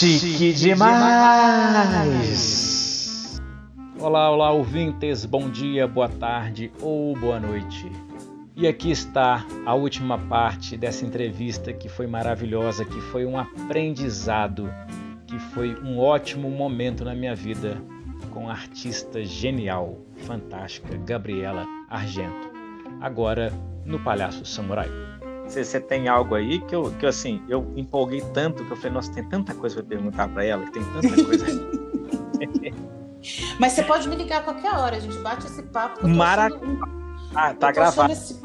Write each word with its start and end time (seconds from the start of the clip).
Chique 0.00 0.54
demais! 0.54 0.98
Olá, 3.98 4.30
olá, 4.30 4.50
ouvintes, 4.50 5.26
bom 5.26 5.50
dia, 5.50 5.86
boa 5.86 6.08
tarde 6.08 6.72
ou 6.80 7.14
boa 7.14 7.38
noite. 7.38 7.92
E 8.56 8.66
aqui 8.66 8.90
está 8.90 9.46
a 9.66 9.74
última 9.74 10.16
parte 10.16 10.74
dessa 10.74 11.04
entrevista 11.04 11.70
que 11.74 11.86
foi 11.90 12.06
maravilhosa, 12.06 12.82
que 12.82 12.98
foi 13.12 13.26
um 13.26 13.36
aprendizado, 13.36 14.72
que 15.26 15.38
foi 15.38 15.78
um 15.82 15.98
ótimo 15.98 16.48
momento 16.48 17.04
na 17.04 17.14
minha 17.14 17.34
vida 17.34 17.76
com 18.30 18.48
a 18.48 18.52
artista 18.52 19.22
genial, 19.22 19.98
fantástica 20.16 20.96
Gabriela 20.96 21.66
Argento. 21.90 22.50
Agora 23.02 23.52
no 23.84 24.02
Palhaço 24.02 24.46
Samurai. 24.46 24.88
Você 25.50 25.80
tem 25.80 26.08
algo 26.08 26.34
aí 26.34 26.60
que 26.60 26.74
eu, 26.74 26.90
que 26.92 27.04
assim, 27.04 27.42
eu 27.48 27.70
empolguei 27.76 28.22
tanto 28.32 28.64
que 28.64 28.70
eu 28.70 28.76
falei, 28.76 28.92
nossa, 28.92 29.12
tem 29.12 29.24
tanta 29.24 29.54
coisa 29.54 29.76
para 29.76 29.84
perguntar 29.84 30.28
para 30.28 30.44
ela, 30.44 30.64
tem 30.70 30.82
tanta 30.84 31.24
coisa. 31.24 31.46
Mas 33.58 33.72
você 33.72 33.82
pode 33.82 34.08
me 34.08 34.16
ligar 34.16 34.38
a 34.38 34.42
qualquer 34.42 34.72
hora, 34.72 34.96
a 34.96 35.00
gente 35.00 35.18
bate 35.18 35.46
esse 35.46 35.62
papo. 35.64 36.06
Mara... 36.06 36.48
Um... 36.54 36.80
Ah, 37.34 37.52
tá 37.52 37.70
gravado. 37.70 38.12
esse 38.12 38.40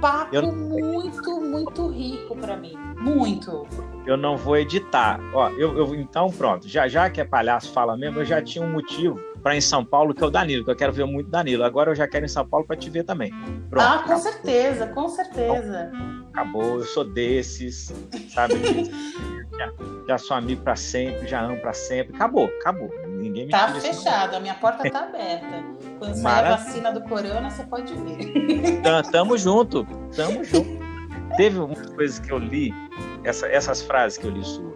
papo 0.00 0.34
eu... 0.34 0.52
muito, 0.52 1.40
muito 1.40 1.88
rico 1.88 2.36
para 2.36 2.56
mim. 2.56 2.74
Muito. 2.98 3.66
Eu 4.06 4.16
não 4.16 4.36
vou 4.36 4.56
editar. 4.56 5.20
Ó, 5.34 5.48
eu, 5.50 5.76
eu, 5.76 5.94
então 5.94 6.30
pronto. 6.30 6.68
Já 6.68 6.88
já 6.88 7.10
que 7.10 7.20
é 7.20 7.24
palhaço 7.24 7.72
fala 7.72 7.96
mesmo, 7.96 8.20
eu 8.20 8.24
já 8.24 8.42
tinha 8.42 8.64
um 8.64 8.70
motivo 8.70 9.20
para 9.40 9.56
em 9.56 9.60
São 9.60 9.84
Paulo, 9.84 10.14
que 10.14 10.22
é 10.22 10.26
o 10.26 10.30
Danilo, 10.30 10.64
que 10.64 10.70
eu 10.70 10.76
quero 10.76 10.92
ver 10.92 11.04
muito 11.06 11.30
Danilo. 11.30 11.64
Agora 11.64 11.90
eu 11.90 11.94
já 11.94 12.06
quero 12.06 12.24
em 12.24 12.28
São 12.28 12.46
Paulo 12.46 12.66
para 12.66 12.76
te 12.76 12.88
ver 12.90 13.04
também. 13.04 13.32
Pronto, 13.68 13.84
ah, 13.84 13.98
com 13.98 14.12
acabou. 14.12 14.18
certeza, 14.18 14.86
com 14.88 15.08
certeza. 15.08 15.92
Acabou, 16.32 16.78
eu 16.78 16.84
sou 16.84 17.04
desses, 17.04 17.92
sabe? 18.32 18.54
já, 19.56 19.72
já 20.08 20.18
sou 20.18 20.36
amigo 20.36 20.62
para 20.62 20.76
sempre, 20.76 21.26
já 21.26 21.42
amo 21.42 21.60
para 21.60 21.72
sempre. 21.72 22.14
Acabou, 22.14 22.46
acabou. 22.60 22.90
Ninguém 23.08 23.46
me 23.46 23.50
Tá 23.50 23.68
fechado, 23.74 24.36
a 24.36 24.40
minha 24.40 24.54
porta 24.54 24.88
tá 24.90 25.04
aberta. 25.04 25.64
Quando 25.98 26.14
sair 26.14 26.46
a 26.46 26.56
vacina 26.56 26.92
do 26.92 27.02
corona, 27.02 27.50
você 27.50 27.64
pode 27.64 27.94
ver. 27.94 28.80
Tamo 29.12 29.36
junto, 29.36 29.86
tamo 30.14 30.42
junto. 30.44 30.80
Teve 31.36 31.58
umas 31.58 31.86
coisas 31.90 32.18
que 32.18 32.32
eu 32.32 32.38
li, 32.38 32.72
essa, 33.24 33.46
essas 33.46 33.82
frases 33.82 34.18
que 34.18 34.26
eu 34.26 34.30
li 34.30 34.44
sua 34.44 34.70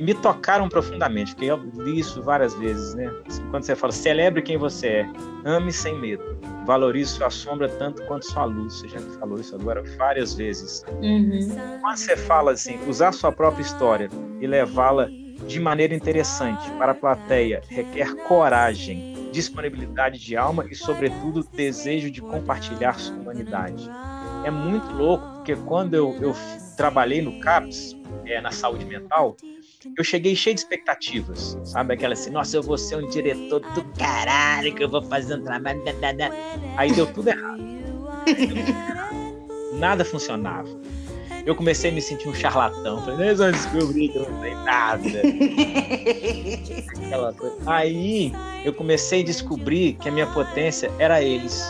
me 0.00 0.14
tocaram 0.14 0.68
profundamente, 0.68 1.34
porque 1.34 1.50
eu 1.50 1.56
li 1.74 2.00
isso 2.00 2.22
várias 2.22 2.54
vezes, 2.54 2.94
né? 2.94 3.10
Quando 3.50 3.62
você 3.62 3.76
fala, 3.76 3.92
celebre 3.92 4.42
quem 4.42 4.56
você 4.56 4.88
é, 4.88 5.10
ame 5.44 5.72
sem 5.72 5.98
medo, 5.98 6.22
valorize 6.66 7.12
sua 7.12 7.30
sombra 7.30 7.68
tanto 7.68 8.02
quanto 8.06 8.26
sua 8.26 8.44
luz. 8.44 8.74
Você 8.74 8.88
já 8.88 9.00
falou 9.18 9.40
isso 9.40 9.54
agora 9.54 9.82
várias 9.96 10.34
vezes. 10.34 10.84
Uhum. 11.00 11.78
Quando 11.80 11.96
você 11.96 12.16
fala 12.16 12.52
assim, 12.52 12.78
usar 12.88 13.12
sua 13.12 13.30
própria 13.30 13.62
história 13.62 14.08
e 14.40 14.46
levá-la 14.46 15.08
de 15.46 15.60
maneira 15.60 15.94
interessante 15.94 16.68
para 16.72 16.92
a 16.92 16.94
plateia 16.94 17.62
requer 17.68 18.14
coragem, 18.26 19.28
disponibilidade 19.30 20.18
de 20.18 20.36
alma 20.36 20.66
e, 20.68 20.74
sobretudo, 20.74 21.46
desejo 21.52 22.10
de 22.10 22.20
compartilhar 22.20 22.98
sua 22.98 23.16
humanidade. 23.16 23.88
É 24.44 24.50
muito 24.50 24.90
louco, 24.92 25.24
porque 25.34 25.54
quando 25.54 25.94
eu, 25.94 26.16
eu 26.20 26.34
trabalhei 26.76 27.22
no 27.22 27.38
CAPS, 27.40 27.96
é, 28.24 28.40
na 28.40 28.50
saúde 28.50 28.84
mental, 28.84 29.36
eu 29.96 30.04
cheguei 30.04 30.36
cheio 30.36 30.54
de 30.54 30.60
expectativas, 30.60 31.58
sabe? 31.64 31.94
Aquela 31.94 32.14
assim, 32.14 32.30
nossa, 32.30 32.56
eu 32.56 32.62
vou 32.62 32.76
ser 32.76 32.96
um 32.96 33.08
diretor 33.08 33.60
do 33.60 33.84
caralho, 33.98 34.74
que 34.74 34.84
eu 34.84 34.88
vou 34.88 35.02
fazer 35.02 35.36
um 35.36 35.44
trabalho. 35.44 35.82
Da, 35.84 36.12
da. 36.12 36.30
Aí 36.76 36.92
deu 36.92 37.06
tudo 37.06 37.28
errado. 37.28 37.62
Nada 39.78 40.04
funcionava. 40.04 40.68
Eu 41.46 41.54
comecei 41.54 41.90
a 41.90 41.94
me 41.94 42.02
sentir 42.02 42.28
um 42.28 42.34
charlatão. 42.34 43.00
Falei, 43.02 43.30
eu 43.30 43.36
só 43.36 43.50
descobri 43.50 44.08
que 44.08 44.18
eu 44.18 44.28
não 44.28 44.40
sei 44.40 44.54
nada. 44.56 45.08
Aquela 47.06 47.32
coisa. 47.32 47.56
Aí 47.66 48.32
eu 48.64 48.72
comecei 48.72 49.22
a 49.22 49.24
descobrir 49.24 49.92
que 49.94 50.08
a 50.08 50.12
minha 50.12 50.26
potência 50.26 50.90
era 50.98 51.22
eles. 51.22 51.62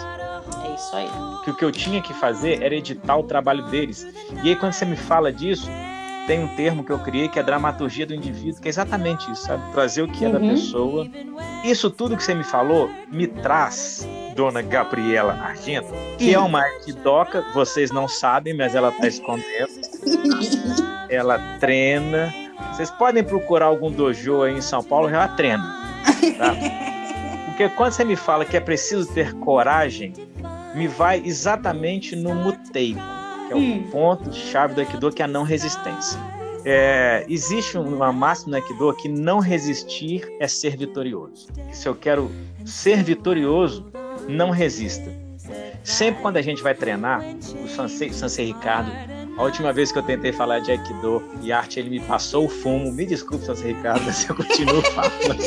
É 0.64 0.74
isso 0.74 0.96
aí. 0.96 1.08
Que 1.44 1.50
o 1.50 1.54
que 1.54 1.64
eu 1.64 1.70
tinha 1.70 2.00
que 2.00 2.14
fazer 2.14 2.62
era 2.62 2.74
editar 2.74 3.18
o 3.18 3.24
trabalho 3.24 3.66
deles. 3.66 4.06
E 4.42 4.48
aí, 4.48 4.56
quando 4.56 4.72
você 4.72 4.86
me 4.86 4.96
fala 4.96 5.30
disso, 5.30 5.68
tem 6.26 6.42
um 6.42 6.48
termo 6.48 6.82
que 6.82 6.90
eu 6.90 6.98
criei 6.98 7.28
que 7.28 7.38
é 7.38 7.42
dramaturgia 7.42 8.04
do 8.04 8.14
indivíduo, 8.14 8.60
que 8.60 8.68
é 8.68 8.70
exatamente 8.70 9.30
isso, 9.30 9.42
sabe? 9.42 9.62
Trazer 9.72 10.02
o 10.02 10.08
que 10.08 10.24
é 10.24 10.28
da 10.30 10.38
uhum. 10.38 10.50
pessoa. 10.50 11.06
Isso 11.64 11.90
tudo 11.90 12.16
que 12.16 12.22
você 12.22 12.34
me 12.34 12.44
falou 12.44 12.90
me 13.10 13.26
traz, 13.26 14.06
dona 14.34 14.60
Gabriela 14.60 15.32
Argento, 15.34 15.88
que 16.18 16.34
é 16.34 16.38
uma 16.38 16.60
arquidoca, 16.60 17.44
vocês 17.54 17.90
não 17.90 18.08
sabem, 18.08 18.54
mas 18.54 18.74
ela 18.74 18.88
está 18.88 19.06
escondendo. 19.06 19.70
ela 21.08 21.38
treina. 21.60 22.34
Vocês 22.72 22.90
podem 22.90 23.22
procurar 23.22 23.66
algum 23.66 23.90
dojo 23.90 24.42
aí 24.42 24.56
em 24.56 24.60
São 24.60 24.82
Paulo, 24.82 25.08
ela 25.08 25.28
treina. 25.28 25.64
Tá? 26.36 26.54
Porque 27.46 27.68
quando 27.70 27.92
você 27.92 28.04
me 28.04 28.16
fala 28.16 28.44
que 28.44 28.56
é 28.56 28.60
preciso 28.60 29.12
ter 29.14 29.32
coragem, 29.34 30.12
me 30.74 30.86
vai 30.88 31.22
exatamente 31.24 32.14
no 32.14 32.34
muteico 32.34 33.15
que 33.46 33.52
é 33.52 33.56
o 33.56 33.58
hum. 33.58 33.84
ponto-chave 33.90 34.74
do 34.74 34.80
Aikido, 34.80 35.12
que 35.12 35.22
é 35.22 35.24
a 35.24 35.28
não 35.28 35.42
resistência. 35.42 36.18
É, 36.64 37.24
existe 37.28 37.78
uma 37.78 38.12
máxima 38.12 38.50
no 38.50 38.56
Aikido 38.56 38.92
que 38.94 39.08
não 39.08 39.38
resistir 39.38 40.28
é 40.40 40.48
ser 40.48 40.76
vitorioso. 40.76 41.46
Se 41.72 41.88
eu 41.88 41.94
quero 41.94 42.30
ser 42.64 43.04
vitorioso, 43.04 43.86
não 44.28 44.50
resista. 44.50 45.08
Sempre 45.84 46.22
quando 46.22 46.38
a 46.38 46.42
gente 46.42 46.60
vai 46.62 46.74
treinar, 46.74 47.22
o 47.64 47.68
Sansei, 47.68 48.12
Sansei 48.12 48.46
Ricardo, 48.46 48.90
a 49.36 49.44
última 49.44 49.72
vez 49.72 49.92
que 49.92 49.98
eu 49.98 50.02
tentei 50.02 50.32
falar 50.32 50.58
de 50.60 50.72
Aikido 50.72 51.22
e 51.42 51.52
arte, 51.52 51.78
ele 51.78 51.90
me 51.90 52.00
passou 52.00 52.46
o 52.46 52.48
fumo. 52.48 52.90
Me 52.90 53.06
desculpe, 53.06 53.44
Sansei 53.44 53.74
Ricardo, 53.74 54.02
mas 54.06 54.28
eu 54.28 54.34
continuo 54.34 54.82
falando. 54.82 55.42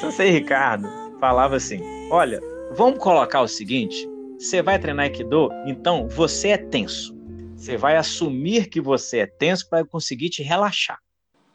Sansei 0.00 0.30
Ricardo 0.30 0.88
falava 1.20 1.56
assim: 1.56 1.80
Olha, 2.10 2.40
vamos 2.74 2.98
colocar 2.98 3.42
o 3.42 3.48
seguinte: 3.48 4.07
você 4.38 4.62
vai 4.62 4.78
treinar 4.78 5.06
Aikido, 5.06 5.50
então 5.66 6.08
você 6.08 6.50
é 6.50 6.56
tenso. 6.56 7.12
Você 7.56 7.76
vai 7.76 7.96
assumir 7.96 8.68
que 8.68 8.80
você 8.80 9.18
é 9.18 9.26
tenso 9.26 9.68
para 9.68 9.84
conseguir 9.84 10.30
te 10.30 10.44
relaxar. 10.44 11.00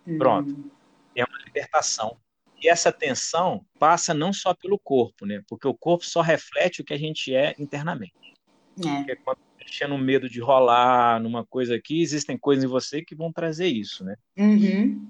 Uhum. 0.06 0.18
Pronto. 0.18 0.72
É 1.16 1.24
uma 1.24 1.38
libertação. 1.46 2.18
E 2.62 2.68
essa 2.68 2.92
tensão 2.92 3.66
passa 3.80 4.14
não 4.14 4.34
só 4.34 4.54
pelo 4.54 4.78
corpo, 4.78 5.26
né? 5.26 5.42
Porque 5.48 5.66
o 5.66 5.74
corpo 5.74 6.06
só 6.06 6.20
reflete 6.22 6.82
o 6.82 6.84
que 6.84 6.94
a 6.94 6.98
gente 6.98 7.34
é 7.34 7.56
internamente. 7.58 8.34
É. 8.78 8.98
Porque 8.98 9.16
quando 9.16 9.40
você 9.66 9.88
no 9.88 9.98
medo 9.98 10.30
de 10.30 10.42
rolar, 10.42 11.22
numa 11.22 11.46
coisa 11.46 11.76
aqui, 11.76 12.02
existem 12.02 12.38
coisas 12.38 12.66
em 12.66 12.68
você 12.68 13.02
que 13.02 13.16
vão 13.16 13.32
trazer 13.32 13.68
isso, 13.68 14.04
né? 14.04 14.16
Uhum. 14.38 15.08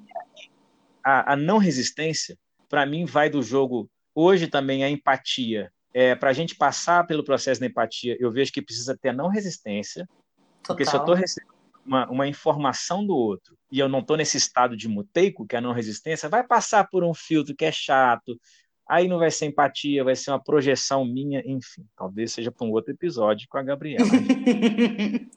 A, 1.04 1.34
a 1.34 1.36
não 1.36 1.58
resistência, 1.58 2.38
para 2.70 2.86
mim, 2.86 3.04
vai 3.04 3.30
do 3.32 3.42
jogo. 3.42 3.90
Hoje 4.16 4.48
também 4.48 4.84
a 4.84 4.90
empatia 4.90 5.72
é, 5.94 6.16
para 6.16 6.32
a 6.32 6.34
gente 6.34 6.56
passar 6.56 7.06
pelo 7.06 7.24
processo 7.24 7.60
da 7.60 7.68
empatia, 7.68 8.18
eu 8.20 8.32
vejo 8.32 8.52
que 8.52 8.62
precisa 8.62 8.98
ter 8.98 9.14
não 9.14 9.28
resistência, 9.28 10.06
Total. 10.06 10.66
porque 10.66 10.86
se 10.86 10.96
eu 10.96 11.00
estou 11.00 11.16
recebendo 11.16 11.54
uma, 11.86 12.10
uma, 12.10 12.28
informação 12.28 13.06
do 13.06 13.16
outro 13.16 13.56
e 13.72 13.80
eu 13.80 13.88
não 13.88 14.00
estou 14.00 14.18
nesse 14.18 14.38
estado 14.38 14.76
de 14.76 14.88
muteico, 14.88 15.46
que 15.46 15.56
é 15.56 15.60
a 15.60 15.62
não 15.62 15.74
resistência, 15.74 16.30
vai 16.30 16.46
passar 16.46 16.88
por 16.90 17.04
um 17.04 17.14
filtro 17.14 17.56
que 17.56 17.66
é 17.66 17.72
chato, 17.72 18.40
aí 18.88 19.08
não 19.08 19.20
vai 19.20 19.30
ser 19.30 19.46
empatia, 19.46 20.04
vai 20.04 20.16
ser 20.16 20.32
uma 20.32 20.44
projeção 20.44 21.06
minha, 21.06 21.44
enfim, 21.46 21.86
talvez 21.96 22.34
seja 22.34 22.52
para 22.52 22.66
um 22.66 22.72
outro 22.72 22.92
episódio 22.92 23.48
com 23.50 23.58
a 23.58 23.64
Gabriela. 23.64 24.06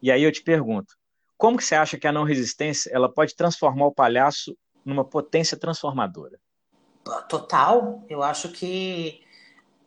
e 0.00 0.10
aí 0.10 0.22
eu 0.22 0.30
te 0.30 0.42
pergunto, 0.42 0.94
como 1.36 1.56
que 1.56 1.64
você 1.64 1.74
acha 1.74 1.98
que 1.98 2.06
a 2.06 2.12
não 2.12 2.24
resistência 2.24 2.90
ela 2.92 3.12
pode 3.12 3.34
transformar 3.34 3.86
o 3.86 3.94
palhaço 3.94 4.56
numa 4.84 5.04
potência 5.04 5.56
transformadora? 5.56 6.38
Total, 7.28 8.04
eu 8.08 8.22
acho 8.22 8.50
que 8.50 9.22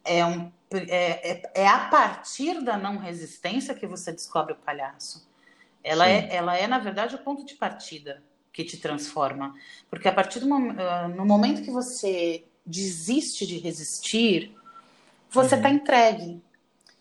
é, 0.05 0.25
um, 0.25 0.51
é, 0.71 1.31
é, 1.31 1.51
é, 1.55 1.67
a 1.67 1.79
partir 1.88 2.61
da 2.63 2.77
não 2.77 2.97
resistência 2.97 3.73
que 3.73 3.88
você 3.88 4.11
descobre 4.11 4.53
o 4.53 4.57
palhaço. 4.57 5.27
Ela 5.83 6.09
é, 6.09 6.35
ela 6.35 6.57
é, 6.57 6.67
na 6.67 6.79
verdade, 6.79 7.16
o 7.16 7.19
ponto 7.19 7.46
de 7.46 7.55
partida 7.55 8.23
que 8.52 8.63
te 8.63 8.78
transforma. 8.78 9.53
Porque 9.90 10.07
a 10.07 10.13
partir 10.13 10.40
do 10.40 10.47
uh, 10.47 11.07
no 11.16 11.25
momento 11.25 11.61
que 11.61 11.72
você 11.72 12.43
desiste 12.66 13.46
de 13.46 13.57
resistir, 13.59 14.55
você 15.29 15.55
está 15.55 15.69
uhum. 15.69 15.75
entregue. 15.75 16.43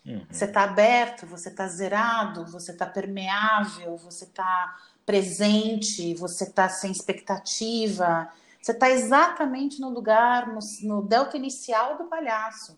Uhum. 0.05 0.25
Você 0.29 0.45
está 0.45 0.63
aberto, 0.63 1.25
você 1.25 1.49
está 1.49 1.67
zerado, 1.67 2.45
você 2.45 2.71
está 2.71 2.85
permeável, 2.85 3.97
você 3.97 4.25
está 4.25 4.77
presente, 5.05 6.13
você 6.13 6.43
está 6.43 6.69
sem 6.69 6.91
expectativa. 6.91 8.31
Você 8.61 8.71
está 8.71 8.89
exatamente 8.89 9.79
no 9.79 9.89
lugar, 9.89 10.47
no, 10.47 10.59
no 10.83 11.01
delta 11.01 11.37
inicial 11.37 11.97
do 11.97 12.05
palhaço 12.05 12.77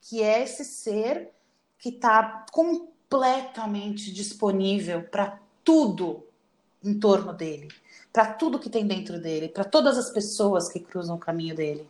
que 0.00 0.22
é 0.22 0.42
esse 0.42 0.64
ser 0.64 1.30
que 1.78 1.90
está 1.90 2.46
completamente 2.52 4.12
disponível 4.12 5.02
para 5.02 5.38
tudo 5.64 6.26
em 6.82 6.98
torno 6.98 7.32
dele, 7.32 7.68
para 8.12 8.32
tudo 8.34 8.58
que 8.58 8.70
tem 8.70 8.86
dentro 8.86 9.20
dele, 9.20 9.48
para 9.48 9.64
todas 9.64 9.98
as 9.98 10.10
pessoas 10.10 10.68
que 10.68 10.80
cruzam 10.80 11.16
o 11.16 11.20
caminho 11.20 11.54
dele. 11.54 11.88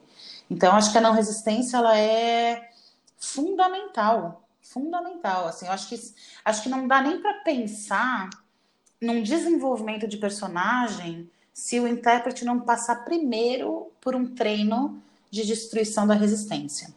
Então, 0.51 0.75
acho 0.75 0.91
que 0.91 0.99
a 0.99 1.01
não 1.01 1.13
resistência 1.13 1.77
ela 1.77 1.97
é 1.99 2.71
fundamental, 3.17 4.43
fundamental. 4.61 5.47
Assim, 5.47 5.67
eu 5.67 5.73
acho 5.73 5.89
que 5.89 6.01
acho 6.45 6.63
que 6.63 6.69
não 6.69 6.89
dá 6.89 7.03
nem 7.03 7.21
para 7.21 7.35
pensar 7.35 8.29
num 9.01 9.23
desenvolvimento 9.23 10.07
de 10.07 10.17
personagem 10.17 11.31
se 11.53 11.79
o 11.79 11.87
intérprete 11.87 12.45
não 12.45 12.61
passar 12.61 13.05
primeiro 13.05 13.93
por 14.01 14.15
um 14.15 14.35
treino 14.35 15.01
de 15.31 15.47
destruição 15.47 16.07
da 16.07 16.15
resistência. 16.15 16.93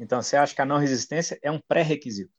Então, 0.00 0.22
você 0.22 0.36
acha 0.36 0.54
que 0.54 0.62
a 0.62 0.66
não 0.66 0.78
resistência 0.78 1.38
é 1.42 1.50
um 1.50 1.60
pré-requisito? 1.68 2.32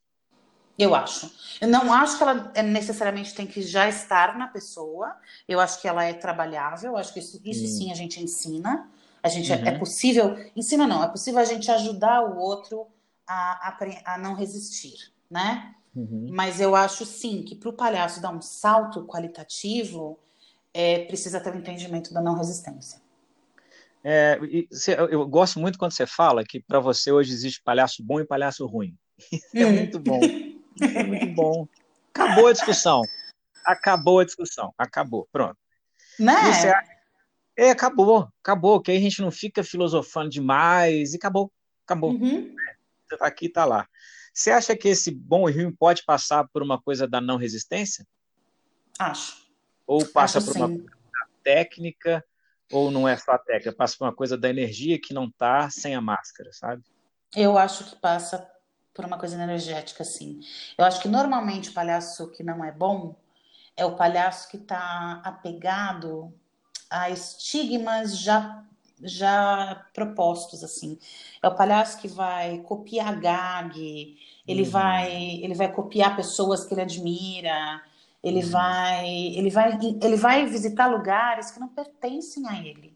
Eu 0.78 0.96
acho. 0.96 1.31
Eu 1.60 1.68
não 1.68 1.94
acho 1.94 2.18
que 2.18 2.24
ela 2.24 2.52
é 2.56 2.63
necessariamente 2.63 3.36
tem 3.36 3.46
que 3.46 3.62
já 3.62 3.88
estar 3.88 4.38
na 4.38 4.48
pessoa. 4.48 5.16
Eu 5.48 5.60
acho 5.60 5.80
que 5.80 5.88
ela 5.88 6.04
é 6.04 6.13
trabalhável. 6.13 6.92
Eu 6.92 6.98
acho 6.98 7.13
que 7.13 7.19
isso, 7.19 7.40
isso 7.46 7.63
hum. 7.63 7.68
sim 7.68 7.92
a 7.92 7.96
gente 7.96 8.22
ensina. 8.22 8.90
A 9.22 9.30
gente 9.30 9.52
é, 9.52 9.56
é 9.56 9.60
uhum. 9.60 9.68
é 9.68 9.78
possível. 9.78 10.38
Ensina 10.56 10.88
não, 10.88 11.04
é 11.04 11.08
possível 11.08 11.40
a 11.40 11.46
gente 11.46 11.69
ajudar 11.69 12.24
o 12.24 12.40
outro 12.40 12.88
a, 13.28 13.69
a, 13.69 14.13
a 14.16 14.18
não 14.18 14.34
resistir, 14.34 15.12
né? 15.30 15.75
Uhum. 15.96 16.30
Mas 16.31 16.60
eu 16.60 16.75
acho 16.75 17.06
sim 17.06 17.44
que 17.44 17.54
para 17.54 17.69
o 17.69 17.74
palhaço 17.74 18.22
dar 18.22 18.31
um 18.31 18.42
salto 18.42 19.06
qualitativo, 19.06 20.18
é, 20.74 21.06
precisa 21.06 21.40
ter 21.40 21.52
o 21.52 21.56
um 21.56 21.60
entendimento 21.60 22.13
da 22.13 22.22
não 22.22 22.34
resistência. 22.34 23.00
É, 24.03 24.39
eu 25.09 25.27
gosto 25.27 25.59
muito 25.59 25.77
quando 25.77 25.92
você 25.92 26.07
fala 26.07 26.44
que 26.44 26.59
para 26.59 26.80
você 26.80 27.12
hoje 27.12 27.31
existe 27.31 27.62
palhaço 27.63 28.03
bom 28.03 28.19
e 28.19 28.25
palhaço 28.25 28.65
ruim. 28.65 28.98
é 29.53 29.65
muito 29.65 30.00
bom. 30.00 30.19
é 30.81 31.03
muito 31.03 31.27
bom. 31.36 31.68
Acabou 32.13 32.48
a 32.48 32.53
discussão. 32.53 33.01
Acabou 33.65 34.19
a 34.19 34.25
discussão. 34.25 34.74
Acabou. 34.77 35.27
Pronto. 35.31 35.57
Né? 36.19 36.51
Você... 36.51 36.74
É, 37.56 37.69
acabou. 37.69 38.27
Acabou. 38.42 38.81
Que 38.81 38.92
aí 38.92 38.98
a 38.98 39.01
gente 39.01 39.21
não 39.21 39.31
fica 39.31 39.63
filosofando 39.63 40.30
demais 40.30 41.13
e 41.13 41.18
acabou. 41.18 41.51
Acabou. 41.86 42.12
Uhum. 42.12 42.56
Tá 43.09 43.27
aqui 43.27 43.50
tá 43.50 43.65
lá. 43.65 43.88
Você 44.33 44.50
acha 44.50 44.75
que 44.75 44.88
esse 44.88 45.12
bom 45.12 45.50
e 45.50 45.51
ruim 45.51 45.71
pode 45.71 46.03
passar 46.06 46.48
por 46.51 46.63
uma 46.63 46.81
coisa 46.81 47.07
da 47.07 47.19
não 47.19 47.38
resistência? 47.38 48.07
Acho. 48.98 49.45
Ou 49.86 50.06
passa 50.06 50.38
Acho 50.38 50.48
por 50.48 50.53
sim. 50.53 50.62
uma 50.62 50.86
técnica 51.44 52.24
ou 52.72 52.92
não 52.92 53.08
é 53.08 53.18
só 53.18 53.32
a 53.32 53.38
técnica, 53.38 53.74
passa 53.74 53.98
por 53.98 54.06
uma 54.06 54.16
coisa 54.16 54.38
da 54.38 54.50
energia 54.50 55.00
que 55.00 55.14
não 55.14 55.26
está 55.26 55.70
sem 55.70 55.96
a 55.96 56.02
máscara, 56.02 56.52
sabe? 56.54 56.84
Eu 57.36 57.58
acho 57.58 57.86
que 57.86 57.96
passa 57.96 58.48
por 58.94 59.06
uma 59.06 59.18
coisa 59.18 59.42
energética, 59.42 60.04
sim. 60.04 60.42
Eu 60.78 60.86
acho 60.86 61.02
que 61.02 61.08
normalmente 61.08 61.70
o 61.70 61.74
palhaço 61.74 62.30
que 62.32 62.44
não 62.44 62.64
é 62.64 62.72
bom 62.72 63.16
é 63.76 63.86
o 63.86 63.96
palhaço 63.96 64.50
que 64.50 64.58
está 64.58 65.22
apegado 65.24 66.34
a 66.90 67.10
estigmas 67.10 68.18
já 68.18 68.64
já 69.04 69.84
propostos 69.94 70.64
assim. 70.64 71.00
É 71.42 71.48
o 71.48 71.56
palhaço 71.56 72.00
que 72.00 72.08
vai 72.08 72.60
copiar 72.60 73.20
gag, 73.20 74.16
ele 74.48 74.64
uhum. 74.64 74.70
vai 74.70 75.12
ele 75.12 75.56
vai 75.56 75.72
copiar 75.72 76.16
pessoas 76.16 76.66
que 76.66 76.74
ele 76.74 76.82
admira, 76.82 77.82
ele 78.24 78.44
uhum. 78.44 78.50
vai, 78.50 79.10
ele 79.10 79.50
vai, 79.50 79.80
ele 80.02 80.16
vai 80.16 80.46
visitar 80.46 80.88
lugares 80.88 81.52
que 81.52 81.60
não 81.60 81.68
pertencem 81.68 82.48
a 82.48 82.60
ele. 82.60 82.96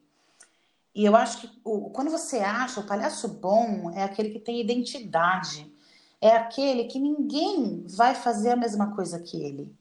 E 0.93 1.03
eu 1.03 1.15
acho 1.15 1.41
que 1.41 1.49
o, 1.63 1.89
quando 1.89 2.09
você 2.09 2.39
acha 2.39 2.79
o 2.79 2.85
palhaço 2.85 3.27
bom 3.27 3.91
é 3.91 4.03
aquele 4.03 4.29
que 4.29 4.39
tem 4.39 4.61
identidade, 4.61 5.71
é 6.21 6.31
aquele 6.31 6.85
que 6.85 6.99
ninguém 6.99 7.85
vai 7.87 8.15
fazer 8.15 8.51
a 8.51 8.55
mesma 8.55 8.95
coisa 8.95 9.19
que 9.19 9.41
ele. 9.41 9.75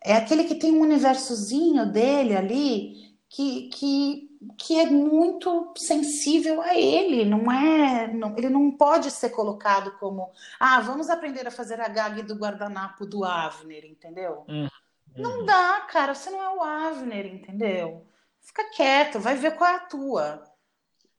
É 0.00 0.14
aquele 0.14 0.44
que 0.44 0.54
tem 0.54 0.72
um 0.72 0.80
universozinho 0.80 1.90
dele 1.90 2.36
ali 2.36 3.14
que, 3.28 3.68
que 3.68 4.27
que 4.56 4.78
é 4.78 4.86
muito 4.86 5.72
sensível 5.76 6.62
a 6.62 6.76
ele, 6.76 7.24
não 7.24 7.50
é, 7.50 8.12
não, 8.12 8.36
ele 8.36 8.48
não 8.48 8.70
pode 8.70 9.10
ser 9.10 9.30
colocado 9.30 9.92
como, 9.98 10.32
ah, 10.60 10.80
vamos 10.80 11.10
aprender 11.10 11.46
a 11.46 11.50
fazer 11.50 11.80
a 11.80 11.88
gag 11.88 12.22
do 12.22 12.36
guardanapo 12.36 13.04
do 13.04 13.24
Avner, 13.24 13.84
entendeu? 13.84 14.44
Uhum. 14.48 14.68
Não 15.16 15.44
dá, 15.44 15.80
cara, 15.90 16.14
você 16.14 16.30
não 16.30 16.40
é 16.40 16.54
o 16.54 16.62
Avner, 16.62 17.26
entendeu? 17.26 18.06
Fica 18.40 18.70
quieto, 18.70 19.18
vai 19.18 19.34
ver 19.34 19.56
qual 19.56 19.70
é 19.70 19.76
a 19.76 19.80
tua. 19.80 20.44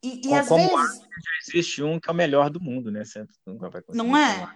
E, 0.01 0.29
e 0.29 0.33
às 0.33 0.47
vezes 0.47 0.71
já 0.71 1.31
existe 1.45 1.83
um 1.83 1.99
que 1.99 2.09
é 2.09 2.13
o 2.13 2.15
melhor 2.15 2.49
do 2.49 2.61
mundo, 2.61 2.89
né? 2.89 3.03
Você 3.03 3.27
nunca 3.45 3.69
vai 3.69 3.81
conseguir. 3.81 4.07
Não 4.07 4.15
é? 4.15 4.49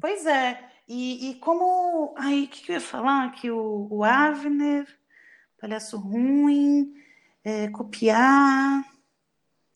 Pois 0.00 0.24
é. 0.24 0.70
E, 0.88 1.30
e 1.30 1.34
como, 1.34 2.14
aí, 2.16 2.44
o 2.44 2.48
que, 2.48 2.62
que 2.62 2.72
eu 2.72 2.76
ia 2.76 2.80
falar? 2.80 3.32
Que 3.32 3.50
o, 3.50 3.88
o 3.90 4.02
Avner, 4.02 4.86
palhaço 5.60 5.98
ruim 5.98 7.03
é, 7.44 7.68
copiar. 7.68 8.84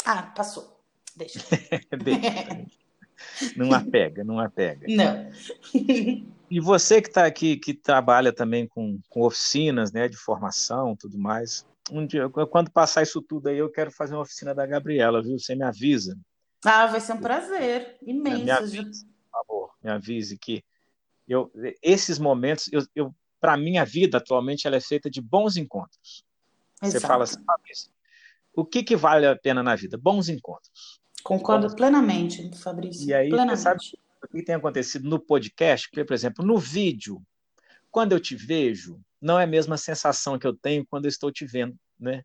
Ah, 0.05 0.23
passou. 0.23 0.81
Deixa. 1.15 1.41
Deixa. 2.03 2.67
Não 3.57 3.73
apega, 3.73 4.25
não 4.25 4.39
apega. 4.39 4.87
Não. 4.89 5.31
E 6.51 6.61
você 6.61 7.03
que 7.03 7.09
está 7.09 7.27
aqui, 7.27 7.57
que 7.57 7.75
trabalha 7.75 8.33
também 8.33 8.67
com, 8.67 8.99
com 9.09 9.23
oficinas 9.23 9.93
né, 9.93 10.09
de 10.09 10.17
formação 10.17 10.97
tudo 10.97 11.19
mais, 11.19 11.67
um 11.91 12.07
dia, 12.07 12.29
quando 12.29 12.71
passar 12.71 13.03
isso 13.03 13.21
tudo 13.21 13.49
aí, 13.49 13.59
eu 13.59 13.71
quero 13.71 13.91
fazer 13.91 14.15
uma 14.15 14.23
oficina 14.23 14.55
da 14.55 14.67
Gabriela, 14.67 15.23
viu? 15.23 15.39
Você 15.39 15.55
me 15.55 15.65
avisa. 15.65 16.17
Ah, 16.65 16.87
vai 16.87 17.01
ser 17.01 17.15
um 17.15 17.21
prazer 17.21 17.97
imenso. 18.03 18.45
Me 18.45 18.51
avise, 18.51 19.07
por 19.07 19.31
favor, 19.31 19.71
me 19.83 19.91
avise 19.91 20.39
que 20.39 20.63
eu, 21.27 21.51
esses 21.83 22.19
momentos, 22.19 22.71
eu, 22.73 22.83
eu 22.95 23.15
para 23.41 23.57
minha 23.57 23.85
vida 23.85 24.19
atualmente, 24.19 24.67
ela 24.67 24.77
é 24.77 24.81
feita 24.81 25.11
de 25.11 25.21
bons 25.21 25.57
encontros. 25.57 26.25
Exato. 26.83 27.01
Você 27.01 27.01
fala 27.01 27.25
assim, 27.25 27.45
Fabrício, 27.45 27.91
o 28.55 28.65
que, 28.65 28.83
que 28.83 28.97
vale 28.97 29.27
a 29.27 29.37
pena 29.37 29.63
na 29.63 29.75
vida? 29.75 29.97
Bons 29.97 30.29
encontros. 30.29 31.01
Concordo 31.23 31.69
Bons... 31.69 31.75
plenamente, 31.75 32.51
Fabrício. 32.59 33.09
E 33.09 33.15
aí, 33.15 33.29
plenamente. 33.29 33.61
sabe 33.61 33.81
o 34.23 34.29
que 34.29 34.43
tem 34.43 34.55
acontecido 34.55 35.09
no 35.09 35.19
podcast? 35.19 35.89
Porque, 35.89 36.05
por 36.05 36.15
exemplo, 36.15 36.45
no 36.45 36.59
vídeo, 36.59 37.23
quando 37.91 38.13
eu 38.13 38.21
te 38.21 38.35
vejo, 38.35 39.01
não 39.21 39.39
é 39.39 39.45
a 39.45 39.49
mesma 39.49 39.77
sensação 39.77 40.39
que 40.39 40.47
eu 40.47 40.55
tenho 40.55 40.87
quando 40.87 41.05
eu 41.07 41.09
estou 41.09 41.31
te 41.31 41.45
vendo, 41.45 41.77
né? 41.99 42.25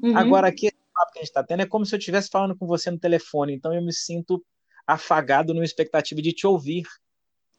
Uhum. 0.00 0.16
Agora, 0.16 0.48
aqui, 0.48 0.66
esse 0.66 0.76
papo 0.94 1.12
que 1.12 1.18
a 1.18 1.22
gente 1.22 1.30
está 1.30 1.42
tendo 1.42 1.62
é 1.62 1.66
como 1.66 1.84
se 1.84 1.94
eu 1.94 1.98
estivesse 1.98 2.28
falando 2.30 2.56
com 2.56 2.66
você 2.66 2.90
no 2.90 2.98
telefone, 2.98 3.54
então 3.54 3.74
eu 3.74 3.82
me 3.82 3.92
sinto 3.92 4.44
afagado 4.86 5.52
numa 5.52 5.64
expectativa 5.64 6.22
de 6.22 6.32
te 6.32 6.46
ouvir, 6.46 6.86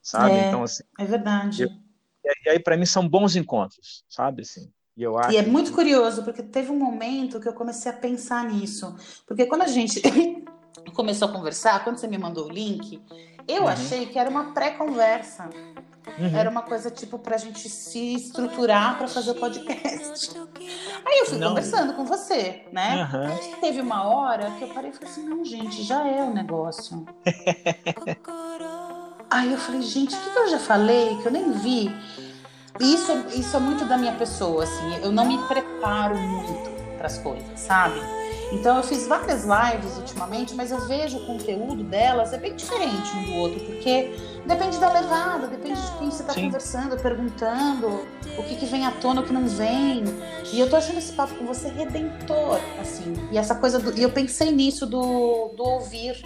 sabe? 0.02 0.36
É, 0.36 0.48
então, 0.48 0.64
assim, 0.64 0.84
é 0.98 1.06
verdade. 1.06 1.64
Eu, 1.64 1.70
e 2.46 2.50
aí, 2.50 2.60
para 2.60 2.78
mim, 2.78 2.86
são 2.86 3.08
bons 3.08 3.36
encontros, 3.36 4.04
sabe? 4.08 4.44
Assim, 4.44 4.72
e, 5.00 5.04
eu 5.04 5.18
acho 5.18 5.32
e 5.32 5.38
é 5.38 5.42
muito 5.42 5.70
que... 5.70 5.76
curioso, 5.76 6.24
porque 6.24 6.44
teve 6.44 6.74
um 6.74 6.78
momento 6.78 7.40
que 7.40 7.48
eu 7.48 7.54
comecei 7.54 7.90
a 7.90 7.96
pensar 7.96 8.44
nisso. 8.44 8.94
Porque 9.26 9.46
quando 9.46 9.62
a 9.62 9.68
gente 9.68 10.02
começou 10.94 11.30
a 11.30 11.32
conversar, 11.32 11.82
quando 11.86 11.98
você 11.98 12.08
me 12.08 12.18
mandou 12.18 12.48
o 12.48 12.52
link, 12.52 13.02
eu 13.48 13.62
uhum. 13.62 13.70
achei 13.70 14.08
que 14.08 14.20
era 14.20 14.30
uma 14.30 14.52
pré-conversa. 14.52 15.50
Uhum. 16.18 16.36
Era 16.36 16.50
uma 16.50 16.64
coisa 16.64 16.92
tipo 16.92 17.18
para 17.18 17.36
a 17.36 17.38
gente 17.38 17.70
se 17.70 18.16
estruturar 18.16 18.98
para 18.98 19.08
fazer 19.08 19.32
o 19.32 19.36
podcast. 19.36 20.32
Aí 21.06 21.20
eu 21.20 21.26
fui 21.28 21.38
não. 21.38 21.50
conversando 21.50 21.94
com 21.94 22.04
você, 22.04 22.64
né? 22.74 23.10
Uhum. 23.14 23.62
teve 23.62 23.80
uma 23.80 24.04
hora 24.04 24.52
que 24.52 24.64
eu 24.64 24.68
parei 24.70 24.90
e 24.90 24.94
falei 24.94 25.10
assim: 25.10 25.24
não, 25.24 25.46
gente, 25.46 25.82
já 25.82 26.06
é 26.06 26.22
o 26.24 26.34
negócio. 26.34 27.06
Aí 29.30 29.50
eu 29.50 29.58
falei: 29.58 29.82
gente, 29.82 30.14
o 30.14 30.20
que, 30.20 30.30
que 30.30 30.40
eu 30.40 30.50
já 30.50 30.60
falei 30.60 31.16
que 31.22 31.28
eu 31.28 31.32
nem 31.32 31.52
vi? 31.52 31.90
Isso, 32.80 33.12
isso 33.36 33.58
é 33.58 33.60
muito 33.60 33.86
da 33.86 33.98
minha 33.98 34.14
pessoa, 34.14 34.64
assim. 34.64 34.96
Eu 35.04 35.12
não 35.12 35.26
me 35.26 35.38
preparo 35.48 36.18
muito 36.18 36.70
para 36.98 37.08
as 37.08 37.18
coisas, 37.18 37.60
sabe? 37.60 38.00
Então 38.52 38.78
eu 38.78 38.84
fiz 38.84 39.06
várias 39.06 39.44
lives 39.44 39.98
ultimamente, 39.98 40.56
mas 40.56 40.72
eu 40.72 40.80
vejo 40.88 41.18
o 41.18 41.26
conteúdo 41.26 41.84
delas 41.84 42.34
é 42.34 42.38
bem 42.38 42.56
diferente 42.56 43.16
um 43.16 43.24
do 43.26 43.34
outro, 43.36 43.60
porque 43.60 44.12
depende 44.46 44.80
da 44.80 44.92
levada, 44.92 45.48
depende 45.48 45.80
de 45.80 45.98
quem 46.00 46.10
você 46.10 46.24
está 46.24 46.34
conversando, 46.34 46.98
perguntando, 46.98 47.88
o 48.38 48.44
que, 48.44 48.56
que 48.56 48.66
vem 48.66 48.86
à 48.86 48.92
tona, 48.92 49.22
o 49.22 49.24
que 49.24 49.34
não 49.34 49.48
vem. 49.48 50.04
E 50.52 50.60
eu 50.60 50.70
tô 50.70 50.78
achando 50.78 50.98
esse 50.98 51.14
papo 51.14 51.36
com 51.36 51.46
você 51.46 51.70
redentor, 51.70 52.60
assim. 52.82 53.14
E 53.32 53.38
essa 53.38 53.54
coisa 53.54 53.78
do. 53.78 53.96
E 53.96 54.02
eu 54.02 54.10
pensei 54.10 54.52
nisso 54.52 54.88
do, 54.88 55.50
do 55.56 55.64
ouvir 55.64 56.20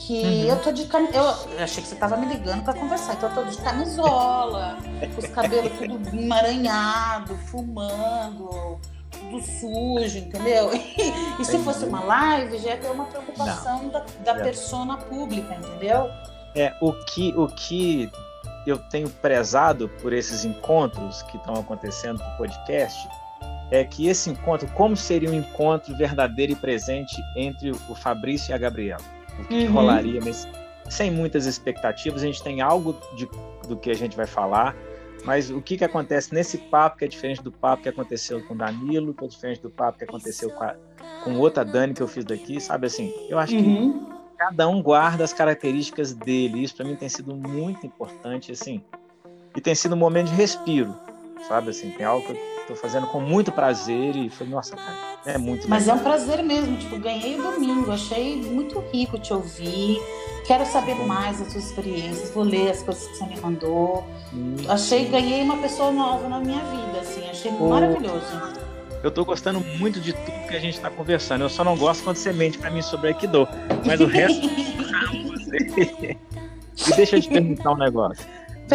que 0.00 0.22
uhum. 0.22 0.44
eu 0.44 0.62
tô 0.62 0.72
de 0.72 0.86
cam... 0.86 1.06
eu 1.12 1.62
achei 1.62 1.82
que 1.82 1.88
você 1.88 1.94
tava 1.94 2.16
me 2.16 2.26
ligando 2.26 2.64
para 2.64 2.72
conversar, 2.72 3.14
então 3.14 3.28
eu 3.28 3.34
tô 3.34 3.44
de 3.44 3.58
camisola, 3.58 4.78
com 5.14 5.20
os 5.20 5.26
cabelos 5.26 5.72
tudo 5.78 6.18
emaranhado, 6.18 7.36
fumando, 7.50 8.80
tudo 9.10 9.40
sujo, 9.42 10.18
entendeu? 10.18 10.70
E, 11.00 11.42
e 11.42 11.44
se 11.44 11.58
fosse 11.58 11.84
uma 11.84 12.02
live, 12.02 12.58
já 12.58 12.70
ia 12.70 12.76
ter 12.78 12.90
uma 12.90 13.04
preocupação 13.04 13.84
Não. 13.84 13.90
da, 13.90 14.04
da 14.24 14.32
é. 14.40 14.42
persona 14.42 14.96
pública, 14.96 15.54
entendeu? 15.54 16.10
É, 16.54 16.74
o 16.80 16.92
que, 16.92 17.32
o 17.36 17.46
que 17.46 18.10
eu 18.66 18.78
tenho 18.78 19.08
prezado 19.08 19.88
por 20.00 20.12
esses 20.12 20.44
encontros 20.44 21.22
que 21.24 21.36
estão 21.36 21.54
acontecendo 21.54 22.18
no 22.18 22.36
podcast 22.36 23.08
é 23.70 23.84
que 23.84 24.08
esse 24.08 24.30
encontro, 24.30 24.66
como 24.68 24.96
seria 24.96 25.30
um 25.30 25.34
encontro 25.34 25.94
verdadeiro 25.96 26.52
e 26.52 26.56
presente 26.56 27.14
entre 27.36 27.70
o 27.70 27.94
Fabrício 27.94 28.50
e 28.50 28.54
a 28.54 28.58
Gabriela? 28.58 29.19
O 29.38 29.44
que, 29.44 29.66
uhum. 29.66 29.72
rolaria, 29.72 30.20
mas 30.22 30.46
sem 30.88 31.10
muitas 31.10 31.46
expectativas. 31.46 32.22
A 32.22 32.26
gente 32.26 32.42
tem 32.42 32.60
algo 32.60 32.96
de, 33.16 33.28
do 33.68 33.76
que 33.76 33.90
a 33.90 33.94
gente 33.94 34.16
vai 34.16 34.26
falar, 34.26 34.76
mas 35.24 35.50
o 35.50 35.60
que, 35.60 35.76
que 35.76 35.84
acontece 35.84 36.34
nesse 36.34 36.58
papo 36.58 36.98
que 36.98 37.04
é 37.04 37.08
diferente 37.08 37.42
do 37.42 37.52
papo 37.52 37.82
que 37.82 37.88
aconteceu 37.88 38.42
com 38.44 38.56
Danilo, 38.56 39.14
que 39.14 39.24
é 39.24 39.28
diferente 39.28 39.60
do 39.60 39.70
papo 39.70 39.98
que 39.98 40.04
aconteceu 40.04 40.50
com, 40.50 40.64
a, 40.64 40.74
com 41.22 41.36
outra 41.36 41.64
Dani 41.64 41.94
que 41.94 42.02
eu 42.02 42.08
fiz 42.08 42.24
daqui, 42.24 42.60
sabe 42.60 42.86
assim? 42.86 43.12
Eu 43.28 43.38
acho 43.38 43.54
uhum. 43.54 44.04
que 44.04 44.20
cada 44.38 44.68
um 44.68 44.82
guarda 44.82 45.22
as 45.22 45.32
características 45.32 46.14
dele. 46.14 46.62
Isso 46.62 46.76
para 46.76 46.86
mim 46.86 46.96
tem 46.96 47.08
sido 47.08 47.34
muito 47.34 47.86
importante, 47.86 48.52
assim. 48.52 48.82
E 49.54 49.60
tem 49.60 49.74
sido 49.74 49.94
um 49.94 49.98
momento 49.98 50.28
de 50.28 50.34
respiro, 50.34 50.96
sabe? 51.46 51.70
Assim, 51.70 51.90
tem 51.90 52.06
algo 52.06 52.24
que 52.24 52.32
eu 52.32 52.59
tô 52.70 52.76
fazendo 52.76 53.06
com 53.08 53.20
muito 53.20 53.50
prazer 53.50 54.14
e 54.14 54.30
falei, 54.30 54.52
nossa, 54.52 54.76
cara, 54.76 54.96
é 55.26 55.36
muito 55.36 55.68
Mas 55.68 55.86
legal. 55.86 55.96
é 55.96 56.00
um 56.00 56.02
prazer 56.02 56.42
mesmo, 56.42 56.76
tipo, 56.76 56.98
ganhei 56.98 57.38
o 57.38 57.42
domingo, 57.42 57.90
achei 57.90 58.36
muito 58.36 58.78
rico 58.92 59.18
te 59.18 59.32
ouvir. 59.32 60.00
Quero 60.46 60.64
saber 60.66 60.94
mais 60.94 61.38
das 61.38 61.52
suas 61.52 61.64
experiências, 61.64 62.30
vou 62.30 62.44
ler 62.44 62.70
as 62.70 62.82
coisas 62.82 63.06
que 63.08 63.16
você 63.16 63.26
me 63.26 63.40
mandou. 63.40 64.06
Hum, 64.32 64.56
achei, 64.68 65.04
sim. 65.04 65.10
ganhei 65.10 65.42
uma 65.42 65.58
pessoa 65.58 65.90
nova 65.90 66.28
na 66.28 66.38
minha 66.38 66.60
vida, 66.64 67.00
assim, 67.00 67.28
achei 67.28 67.52
Pô, 67.52 67.68
maravilhoso. 67.68 68.60
Eu 69.02 69.10
tô 69.10 69.24
gostando 69.24 69.60
muito 69.60 70.00
de 70.00 70.12
tudo 70.12 70.48
que 70.48 70.54
a 70.54 70.60
gente 70.60 70.78
tá 70.78 70.90
conversando. 70.90 71.42
Eu 71.42 71.48
só 71.48 71.64
não 71.64 71.76
gosto 71.76 72.04
quando 72.04 72.16
você 72.16 72.32
mente 72.32 72.58
para 72.58 72.70
mim 72.70 72.82
sobre 72.82 73.08
Aikido. 73.08 73.48
Mas 73.84 74.00
o 74.00 74.06
resto. 74.06 74.46
e 75.50 76.96
deixa 76.96 77.16
eu 77.16 77.22
te 77.22 77.28
perguntar 77.28 77.72
um 77.72 77.78
negócio. 77.78 78.24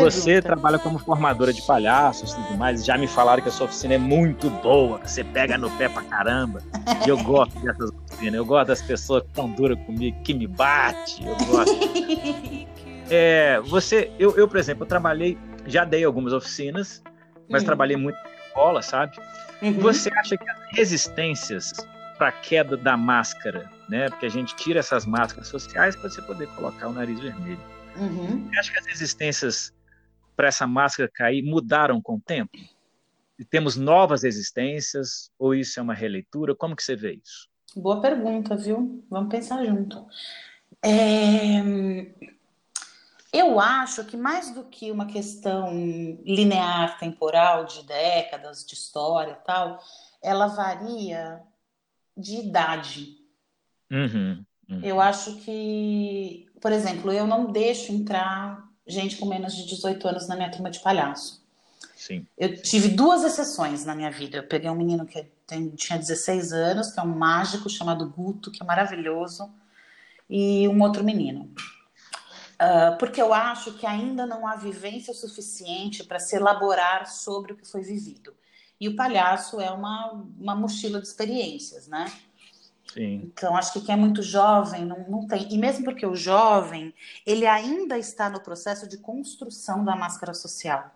Você 0.03 0.41
trabalha 0.41 0.77
como 0.77 0.99
formadora 0.99 1.53
de 1.53 1.61
palhaços 1.61 2.31
e 2.31 2.35
tudo 2.35 2.57
mais. 2.57 2.85
Já 2.85 2.97
me 2.97 3.07
falaram 3.07 3.41
que 3.41 3.49
a 3.49 3.51
sua 3.51 3.65
oficina 3.65 3.95
é 3.95 3.97
muito 3.97 4.49
boa, 4.49 4.99
que 4.99 5.09
você 5.09 5.23
pega 5.23 5.57
no 5.57 5.69
pé 5.77 5.89
pra 5.89 6.03
caramba. 6.03 6.61
E 7.05 7.09
eu 7.09 7.17
gosto 7.23 7.59
dessas 7.59 7.89
oficinas. 7.91 8.35
Eu 8.35 8.45
gosto 8.45 8.67
das 8.67 8.81
pessoas 8.81 9.23
que 9.23 9.29
estão 9.29 9.49
duras 9.51 9.77
comigo, 9.85 10.21
que 10.23 10.33
me 10.33 10.47
bate. 10.47 11.25
Eu 11.25 11.35
gosto. 11.45 11.77
é, 13.09 13.59
você, 13.61 14.11
eu, 14.19 14.35
eu, 14.37 14.47
por 14.47 14.57
exemplo, 14.57 14.83
eu 14.83 14.87
trabalhei, 14.87 15.37
já 15.65 15.85
dei 15.85 16.03
algumas 16.03 16.33
oficinas, 16.33 17.03
mas 17.49 17.61
uhum. 17.61 17.67
trabalhei 17.67 17.97
muito 17.97 18.17
em 18.17 18.47
escola, 18.47 18.81
sabe? 18.81 19.17
Uhum. 19.61 19.73
Você 19.79 20.09
acha 20.13 20.37
que 20.37 20.49
as 20.49 20.57
resistências 20.71 21.73
para 22.17 22.29
a 22.29 22.31
queda 22.31 22.77
da 22.77 22.95
máscara, 22.95 23.69
né? 23.89 24.09
Porque 24.09 24.25
a 24.25 24.29
gente 24.29 24.55
tira 24.55 24.79
essas 24.79 25.05
máscaras 25.05 25.47
sociais 25.47 25.95
para 25.95 26.09
você 26.09 26.21
poder 26.21 26.47
colocar 26.49 26.87
o 26.87 26.93
nariz 26.93 27.19
vermelho. 27.19 27.59
Uhum. 27.97 28.47
Você 28.49 28.59
acha 28.59 28.71
que 28.71 28.79
as 28.79 28.85
resistências 28.85 29.73
para 30.35 30.47
essa 30.47 30.67
máscara 30.67 31.09
cair 31.13 31.41
mudaram 31.41 32.01
com 32.01 32.15
o 32.15 32.21
tempo? 32.21 32.57
E 33.37 33.43
temos 33.43 33.75
novas 33.75 34.23
existências 34.23 35.31
ou 35.37 35.53
isso 35.53 35.79
é 35.79 35.83
uma 35.83 35.93
releitura? 35.93 36.55
Como 36.55 36.75
que 36.75 36.83
você 36.83 36.95
vê 36.95 37.19
isso? 37.23 37.49
Boa 37.75 37.99
pergunta, 37.99 38.55
viu? 38.55 39.05
Vamos 39.09 39.29
pensar 39.29 39.63
junto. 39.65 40.05
É... 40.81 41.61
Eu 43.33 43.59
acho 43.59 44.05
que 44.05 44.15
mais 44.15 44.51
do 44.51 44.63
que 44.63 44.89
uma 44.89 45.07
questão 45.07 45.69
linear, 46.23 46.97
temporal, 46.97 47.65
de 47.65 47.85
décadas, 47.85 48.65
de 48.65 48.75
história 48.75 49.35
tal, 49.45 49.77
ela 50.23 50.47
varia 50.47 51.41
de 52.15 52.37
idade. 52.37 53.17
Uhum, 53.91 54.45
uhum. 54.69 54.79
Eu 54.81 55.01
acho 55.01 55.35
que, 55.41 56.47
por 56.61 56.71
exemplo, 56.71 57.11
eu 57.11 57.27
não 57.27 57.51
deixo 57.51 57.91
entrar 57.91 58.63
gente 58.87 59.17
com 59.17 59.25
menos 59.25 59.55
de 59.55 59.65
18 59.65 60.07
anos 60.07 60.27
na 60.27 60.35
minha 60.35 60.51
turma 60.51 60.69
de 60.69 60.79
palhaço. 60.79 61.43
Sim. 61.95 62.25
Eu 62.37 62.61
tive 62.61 62.89
duas 62.89 63.23
exceções 63.23 63.85
na 63.85 63.95
minha 63.95 64.11
vida. 64.11 64.37
Eu 64.37 64.47
peguei 64.47 64.69
um 64.69 64.75
menino 64.75 65.05
que 65.05 65.23
tem, 65.47 65.69
tinha 65.71 65.97
16 65.97 66.51
anos, 66.51 66.91
que 66.91 66.99
é 66.99 67.03
um 67.03 67.17
mágico 67.17 67.69
chamado 67.69 68.09
Guto, 68.09 68.51
que 68.51 68.61
é 68.61 68.65
maravilhoso, 68.65 69.51
e 70.29 70.67
um 70.67 70.81
outro 70.81 71.03
menino. 71.03 71.51
Uh, 72.55 72.97
porque 72.97 73.21
eu 73.21 73.33
acho 73.33 73.73
que 73.73 73.85
ainda 73.85 74.25
não 74.25 74.47
há 74.47 74.55
vivência 74.55 75.13
suficiente 75.13 76.03
para 76.03 76.19
se 76.19 76.35
elaborar 76.35 77.05
sobre 77.07 77.53
o 77.53 77.55
que 77.55 77.67
foi 77.67 77.81
vivido. 77.81 78.33
E 78.79 78.87
o 78.87 78.95
palhaço 78.95 79.59
é 79.59 79.71
uma, 79.71 80.11
uma 80.37 80.55
mochila 80.55 81.01
de 81.01 81.07
experiências, 81.07 81.87
né? 81.87 82.11
Sim. 82.95 83.23
Então, 83.25 83.57
acho 83.57 83.73
que 83.73 83.81
quem 83.81 83.93
é 83.93 83.97
muito 83.97 84.23
jovem 84.23 84.85
não, 84.85 84.99
não 85.09 85.27
tem. 85.27 85.53
E 85.53 85.57
mesmo 85.57 85.83
porque 85.83 86.05
o 86.05 86.15
jovem, 86.15 86.93
ele 87.25 87.45
ainda 87.45 87.97
está 87.97 88.29
no 88.29 88.39
processo 88.39 88.87
de 88.87 88.97
construção 88.97 89.83
da 89.83 89.97
máscara 89.97 90.33
social. 90.33 90.89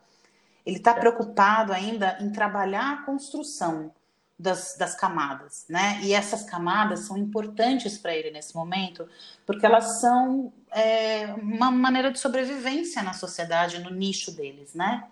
Ele 0.65 0.77
está 0.77 0.93
preocupado 0.93 1.73
ainda 1.73 2.17
em 2.21 2.31
trabalhar 2.31 2.93
a 2.93 3.05
construção 3.05 3.91
das, 4.37 4.77
das 4.77 4.95
camadas, 4.95 5.65
né? 5.67 5.99
E 6.01 6.13
essas 6.13 6.43
camadas 6.43 7.01
são 7.01 7.17
importantes 7.17 7.97
para 7.97 8.15
ele 8.15 8.31
nesse 8.31 8.55
momento, 8.55 9.05
porque 9.45 9.65
elas 9.65 9.99
são 9.99 10.53
é, 10.71 11.25
uma 11.33 11.69
maneira 11.69 12.09
de 12.09 12.19
sobrevivência 12.19 13.03
na 13.03 13.11
sociedade, 13.11 13.79
no 13.79 13.89
nicho 13.89 14.31
deles, 14.31 14.73
né? 14.73 15.03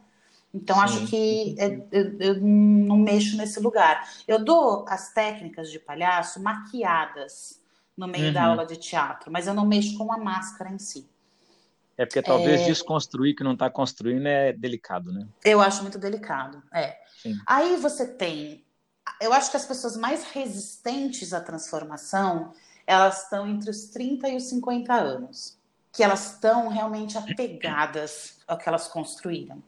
Então, 0.53 0.75
Sim. 0.77 0.81
acho 0.81 1.07
que 1.07 1.55
é, 1.59 1.81
eu, 1.91 2.19
eu, 2.19 2.41
não 2.41 2.97
mexo 2.97 3.37
nesse 3.37 3.59
lugar. 3.59 4.07
Eu 4.27 4.43
dou 4.43 4.85
as 4.87 5.13
técnicas 5.13 5.69
de 5.69 5.79
palhaço 5.79 6.41
maquiadas 6.41 7.61
no 7.95 8.07
meio 8.07 8.27
uhum. 8.27 8.33
da 8.33 8.43
aula 8.43 8.65
de 8.65 8.77
teatro, 8.77 9.31
mas 9.31 9.47
eu 9.47 9.53
não 9.53 9.65
mexo 9.65 9.97
com 9.97 10.11
a 10.11 10.17
máscara 10.17 10.71
em 10.71 10.79
si. 10.79 11.09
É 11.97 12.05
porque 12.05 12.21
talvez 12.21 12.61
é... 12.61 12.65
desconstruir 12.65 13.35
que 13.35 13.43
não 13.43 13.53
está 13.53 13.69
construindo 13.69 14.27
é 14.27 14.53
delicado, 14.53 15.11
né? 15.11 15.27
Eu 15.43 15.59
acho 15.59 15.81
muito 15.81 15.97
delicado, 15.97 16.61
é. 16.71 16.97
Sim. 17.21 17.35
Aí 17.45 17.75
você 17.77 18.05
tem... 18.05 18.63
Eu 19.19 19.33
acho 19.33 19.49
que 19.49 19.57
as 19.57 19.65
pessoas 19.65 19.97
mais 19.97 20.25
resistentes 20.25 21.33
à 21.33 21.41
transformação, 21.41 22.53
elas 22.85 23.23
estão 23.23 23.47
entre 23.47 23.69
os 23.69 23.85
30 23.85 24.29
e 24.29 24.35
os 24.35 24.43
50 24.43 24.93
anos. 24.93 25.57
Que 25.91 26.03
elas 26.03 26.33
estão 26.33 26.67
realmente 26.67 27.17
apegadas 27.17 28.37
ao 28.47 28.57
que 28.57 28.69
elas 28.69 28.87
construíram. 28.87 29.63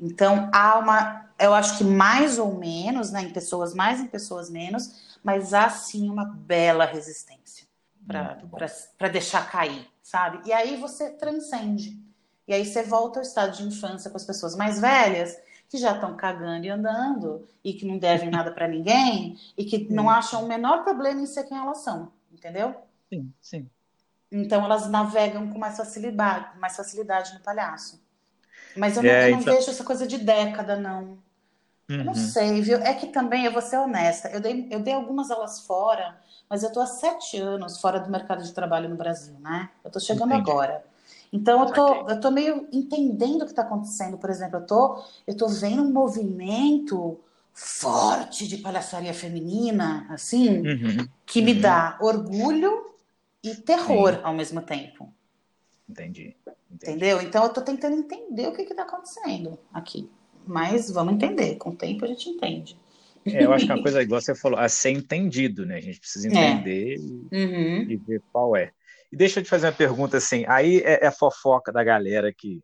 Então, 0.00 0.48
há 0.52 0.78
uma, 0.78 1.30
eu 1.38 1.52
acho 1.52 1.76
que 1.76 1.84
mais 1.84 2.38
ou 2.38 2.54
menos, 2.54 3.10
né, 3.10 3.22
em 3.22 3.30
pessoas 3.30 3.74
mais, 3.74 4.00
em 4.00 4.06
pessoas 4.06 4.48
menos, 4.48 5.18
mas 5.22 5.52
há 5.52 5.68
sim 5.68 6.08
uma 6.08 6.24
bela 6.24 6.84
resistência 6.84 7.66
para 8.06 9.08
deixar 9.08 9.48
cair, 9.50 9.86
sabe? 10.02 10.48
E 10.48 10.52
aí 10.52 10.76
você 10.76 11.10
transcende. 11.10 12.00
E 12.48 12.52
aí 12.52 12.64
você 12.64 12.82
volta 12.82 13.20
ao 13.20 13.22
estado 13.22 13.56
de 13.56 13.62
infância 13.62 14.10
com 14.10 14.16
as 14.16 14.24
pessoas 14.24 14.56
mais 14.56 14.80
velhas, 14.80 15.36
que 15.68 15.78
já 15.78 15.92
estão 15.94 16.16
cagando 16.16 16.66
e 16.66 16.68
andando, 16.68 17.46
e 17.62 17.72
que 17.72 17.86
não 17.86 17.96
devem 17.98 18.28
nada 18.30 18.50
para 18.50 18.66
ninguém, 18.66 19.38
e 19.56 19.64
que 19.64 19.92
não 19.92 20.10
acham 20.10 20.44
o 20.44 20.48
menor 20.48 20.82
problema 20.82 21.20
em 21.20 21.26
ser 21.26 21.44
quem 21.44 21.56
elas 21.56 21.78
são, 21.78 22.10
entendeu? 22.32 22.74
Sim, 23.08 23.32
sim. 23.40 23.70
Então 24.32 24.64
elas 24.64 24.88
navegam 24.88 25.48
com 25.50 25.58
mais 25.58 25.76
facilidade, 25.76 26.58
mais 26.58 26.76
facilidade 26.76 27.34
no 27.34 27.40
palhaço. 27.40 27.99
Mas 28.76 28.96
eu 28.96 29.02
não, 29.02 29.10
é, 29.10 29.26
eu 29.28 29.32
não 29.32 29.40
então... 29.40 29.54
vejo 29.54 29.70
essa 29.70 29.84
coisa 29.84 30.06
de 30.06 30.18
década, 30.18 30.76
não. 30.76 31.18
Uhum. 31.88 32.04
Não 32.04 32.14
sei, 32.14 32.60
viu? 32.60 32.78
É 32.78 32.94
que 32.94 33.08
também, 33.08 33.44
eu 33.44 33.52
vou 33.52 33.62
ser 33.62 33.76
honesta, 33.78 34.28
eu 34.28 34.40
dei, 34.40 34.68
eu 34.70 34.80
dei 34.80 34.94
algumas 34.94 35.30
aulas 35.30 35.60
fora, 35.60 36.16
mas 36.48 36.62
eu 36.62 36.72
tô 36.72 36.80
há 36.80 36.86
sete 36.86 37.36
anos 37.38 37.80
fora 37.80 37.98
do 37.98 38.10
mercado 38.10 38.42
de 38.44 38.52
trabalho 38.52 38.88
no 38.88 38.96
Brasil, 38.96 39.34
né? 39.40 39.68
Eu 39.84 39.90
tô 39.90 39.98
chegando 39.98 40.32
Entendi. 40.32 40.50
agora. 40.50 40.84
Então 41.32 41.64
eu 41.64 41.72
tô, 41.72 41.86
okay. 41.86 42.14
eu 42.14 42.20
tô 42.20 42.30
meio 42.30 42.68
entendendo 42.72 43.42
o 43.42 43.44
que 43.44 43.52
está 43.52 43.62
acontecendo. 43.62 44.18
Por 44.18 44.30
exemplo, 44.30 44.58
eu 44.58 44.66
tô, 44.66 45.02
eu 45.26 45.36
tô 45.36 45.48
vendo 45.48 45.82
um 45.82 45.92
movimento 45.92 47.18
forte 47.52 48.48
de 48.48 48.58
palhaçaria 48.58 49.12
feminina, 49.12 50.06
assim, 50.10 50.60
uhum. 50.60 51.08
que 51.26 51.40
uhum. 51.40 51.44
me 51.44 51.54
dá 51.54 51.98
orgulho 52.00 52.86
e 53.42 53.54
terror 53.54 54.14
Sim. 54.14 54.20
ao 54.22 54.34
mesmo 54.34 54.60
tempo. 54.60 55.12
Entendi. 55.90 56.36
Entendeu? 56.70 57.20
Então 57.20 57.44
eu 57.44 57.52
tô 57.52 57.60
tentando 57.62 57.96
entender 57.96 58.46
o 58.46 58.52
que 58.52 58.64
que 58.64 58.74
tá 58.74 58.82
acontecendo 58.82 59.58
aqui. 59.72 60.08
Mas 60.46 60.90
vamos 60.90 61.14
entender, 61.14 61.56
com 61.56 61.70
o 61.70 61.76
tempo 61.76 62.04
a 62.04 62.08
gente 62.08 62.28
entende. 62.28 62.78
É, 63.26 63.44
eu 63.44 63.52
acho 63.52 63.66
que 63.66 63.72
é 63.72 63.74
uma 63.74 63.82
coisa, 63.82 64.00
igual 64.00 64.20
você 64.20 64.34
falou, 64.34 64.58
a 64.58 64.68
ser 64.68 64.90
entendido, 64.90 65.66
né? 65.66 65.76
A 65.76 65.80
gente 65.80 66.00
precisa 66.00 66.28
é. 66.28 66.30
entender 66.30 66.94
é. 66.94 66.96
e, 66.96 67.44
uhum. 67.44 67.90
e, 67.90 67.96
ver 67.96 68.22
qual 68.32 68.56
é. 68.56 68.72
E 69.12 69.16
deixa 69.16 69.40
eu 69.40 69.44
te 69.44 69.50
fazer 69.50 69.66
uma 69.66 69.72
pergunta 69.72 70.16
assim, 70.16 70.44
aí 70.48 70.78
é, 70.78 71.06
é 71.06 71.10
fofoca 71.10 71.70
da 71.70 71.84
galera 71.84 72.32
que, 72.32 72.62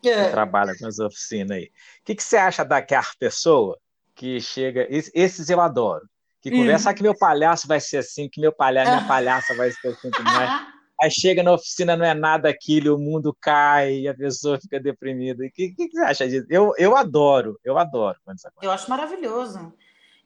que 0.00 0.08
é. 0.08 0.30
trabalha 0.30 0.76
com 0.78 0.86
as 0.86 0.98
oficinas 0.98 1.56
aí. 1.56 1.64
O 1.64 2.04
que, 2.04 2.14
que 2.14 2.22
você 2.22 2.36
acha 2.36 2.64
daquela 2.64 3.06
pessoa 3.18 3.78
que 4.14 4.40
chega, 4.40 4.86
esses 4.90 5.50
eu 5.50 5.60
adoro, 5.60 6.08
que 6.40 6.50
conversa 6.50 6.88
hum. 6.88 6.92
ah, 6.92 6.94
que 6.94 7.02
meu 7.02 7.16
palhaço 7.16 7.66
vai 7.66 7.80
ser 7.80 7.98
assim, 7.98 8.28
que 8.28 8.40
meu 8.40 8.52
palhaço, 8.52 8.90
minha 8.90 9.08
palhaça 9.08 9.54
vai 9.54 9.70
ser 9.72 9.88
assim, 9.88 10.10
mais. 10.22 10.66
Aí 11.00 11.10
chega 11.10 11.42
na 11.42 11.52
oficina, 11.52 11.96
não 11.96 12.06
é 12.06 12.14
nada 12.14 12.48
aquilo, 12.48 12.96
o 12.96 12.98
mundo 12.98 13.36
cai 13.40 14.00
e 14.00 14.08
a 14.08 14.14
pessoa 14.14 14.58
fica 14.58 14.80
deprimida. 14.80 15.44
O 15.44 15.50
que, 15.50 15.70
que, 15.74 15.90
você 15.90 16.00
acha 16.00 16.28
disso? 16.28 16.46
Eu, 16.48 16.72
eu 16.78 16.96
adoro, 16.96 17.58
eu 17.62 17.76
adoro 17.76 18.18
quando 18.24 18.38
isso 18.38 18.48
acontece. 18.48 18.66
Eu 18.66 18.72
acho 18.72 18.88
maravilhoso. 18.88 19.72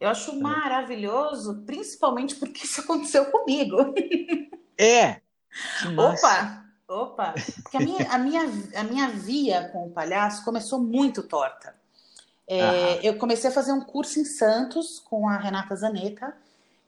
Eu 0.01 0.09
acho 0.09 0.41
maravilhoso, 0.41 1.63
principalmente 1.67 2.35
porque 2.37 2.65
isso 2.65 2.81
aconteceu 2.81 3.27
comigo. 3.27 3.95
É! 4.79 5.21
Opa! 5.97 6.65
Opa! 6.89 7.35
Porque 7.63 7.77
a 7.77 7.81
minha, 7.81 8.11
a, 8.11 8.19
minha, 8.19 8.43
a 8.77 8.85
minha 8.85 9.09
via 9.09 9.69
com 9.69 9.87
o 9.87 9.91
palhaço 9.91 10.45
começou 10.45 10.81
muito 10.81 11.23
torta. 11.23 11.75
É, 12.49 13.07
eu 13.07 13.17
comecei 13.17 13.51
a 13.51 13.53
fazer 13.53 13.73
um 13.73 13.81
curso 13.81 14.19
em 14.19 14.25
Santos 14.25 14.99
com 14.99 15.29
a 15.29 15.37
Renata 15.37 15.77
Zanetta, 15.77 16.35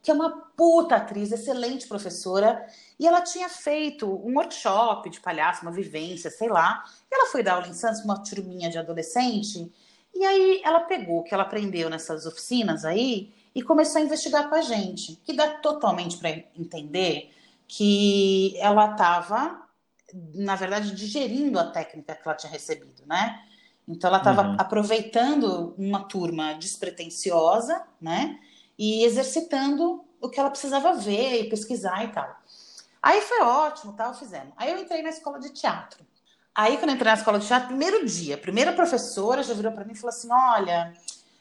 que 0.02 0.10
é 0.10 0.14
uma 0.14 0.30
puta 0.56 0.96
atriz, 0.96 1.30
excelente 1.30 1.86
professora, 1.86 2.66
e 2.98 3.06
ela 3.06 3.20
tinha 3.20 3.48
feito 3.48 4.06
um 4.26 4.36
workshop 4.36 5.08
de 5.08 5.20
palhaço, 5.20 5.62
uma 5.62 5.70
vivência, 5.70 6.28
sei 6.28 6.48
lá. 6.48 6.84
E 7.10 7.14
ela 7.14 7.30
foi 7.30 7.42
dar 7.42 7.54
aula 7.54 7.68
em 7.68 7.72
Santos, 7.72 8.04
uma 8.04 8.18
turminha 8.22 8.68
de 8.68 8.78
adolescente, 8.78 9.72
e 10.14 10.24
aí 10.24 10.60
ela 10.64 10.80
pegou 10.80 11.20
o 11.20 11.22
que 11.22 11.32
ela 11.32 11.44
aprendeu 11.44 11.88
nessas 11.88 12.26
oficinas 12.26 12.84
aí 12.84 13.32
e 13.54 13.62
começou 13.62 14.00
a 14.00 14.04
investigar 14.04 14.48
com 14.48 14.54
a 14.54 14.60
gente, 14.60 15.16
que 15.24 15.32
dá 15.32 15.48
totalmente 15.58 16.16
para 16.18 16.30
entender 16.30 17.32
que 17.66 18.54
ela 18.58 18.90
estava, 18.92 19.62
na 20.34 20.56
verdade, 20.56 20.94
digerindo 20.94 21.58
a 21.58 21.70
técnica 21.70 22.14
que 22.14 22.26
ela 22.26 22.36
tinha 22.36 22.52
recebido, 22.52 23.06
né? 23.06 23.40
Então 23.88 24.08
ela 24.08 24.18
estava 24.18 24.42
uhum. 24.42 24.56
aproveitando 24.58 25.74
uma 25.78 26.04
turma 26.04 26.54
despretensiosa, 26.54 27.82
né? 28.00 28.38
E 28.84 29.04
exercitando 29.04 30.04
o 30.20 30.28
que 30.28 30.40
ela 30.40 30.50
precisava 30.50 30.92
ver 30.94 31.42
e 31.42 31.48
pesquisar 31.48 32.02
e 32.02 32.08
tal. 32.08 32.28
Aí 33.00 33.20
foi 33.20 33.40
ótimo, 33.42 33.92
tal, 33.92 34.12
fizemos. 34.12 34.52
Aí 34.56 34.72
eu 34.72 34.78
entrei 34.78 35.02
na 35.02 35.08
escola 35.08 35.38
de 35.38 35.50
teatro. 35.50 36.04
Aí 36.52 36.76
quando 36.76 36.88
eu 36.88 36.96
entrei 36.96 37.12
na 37.12 37.16
escola 37.16 37.38
de 37.38 37.46
teatro, 37.46 37.68
primeiro 37.68 38.04
dia, 38.04 38.34
a 38.34 38.38
primeira 38.38 38.72
professora 38.72 39.44
já 39.44 39.54
virou 39.54 39.70
para 39.70 39.84
mim 39.84 39.92
e 39.92 39.96
falou 39.96 40.08
assim: 40.08 40.28
"Olha, 40.32 40.92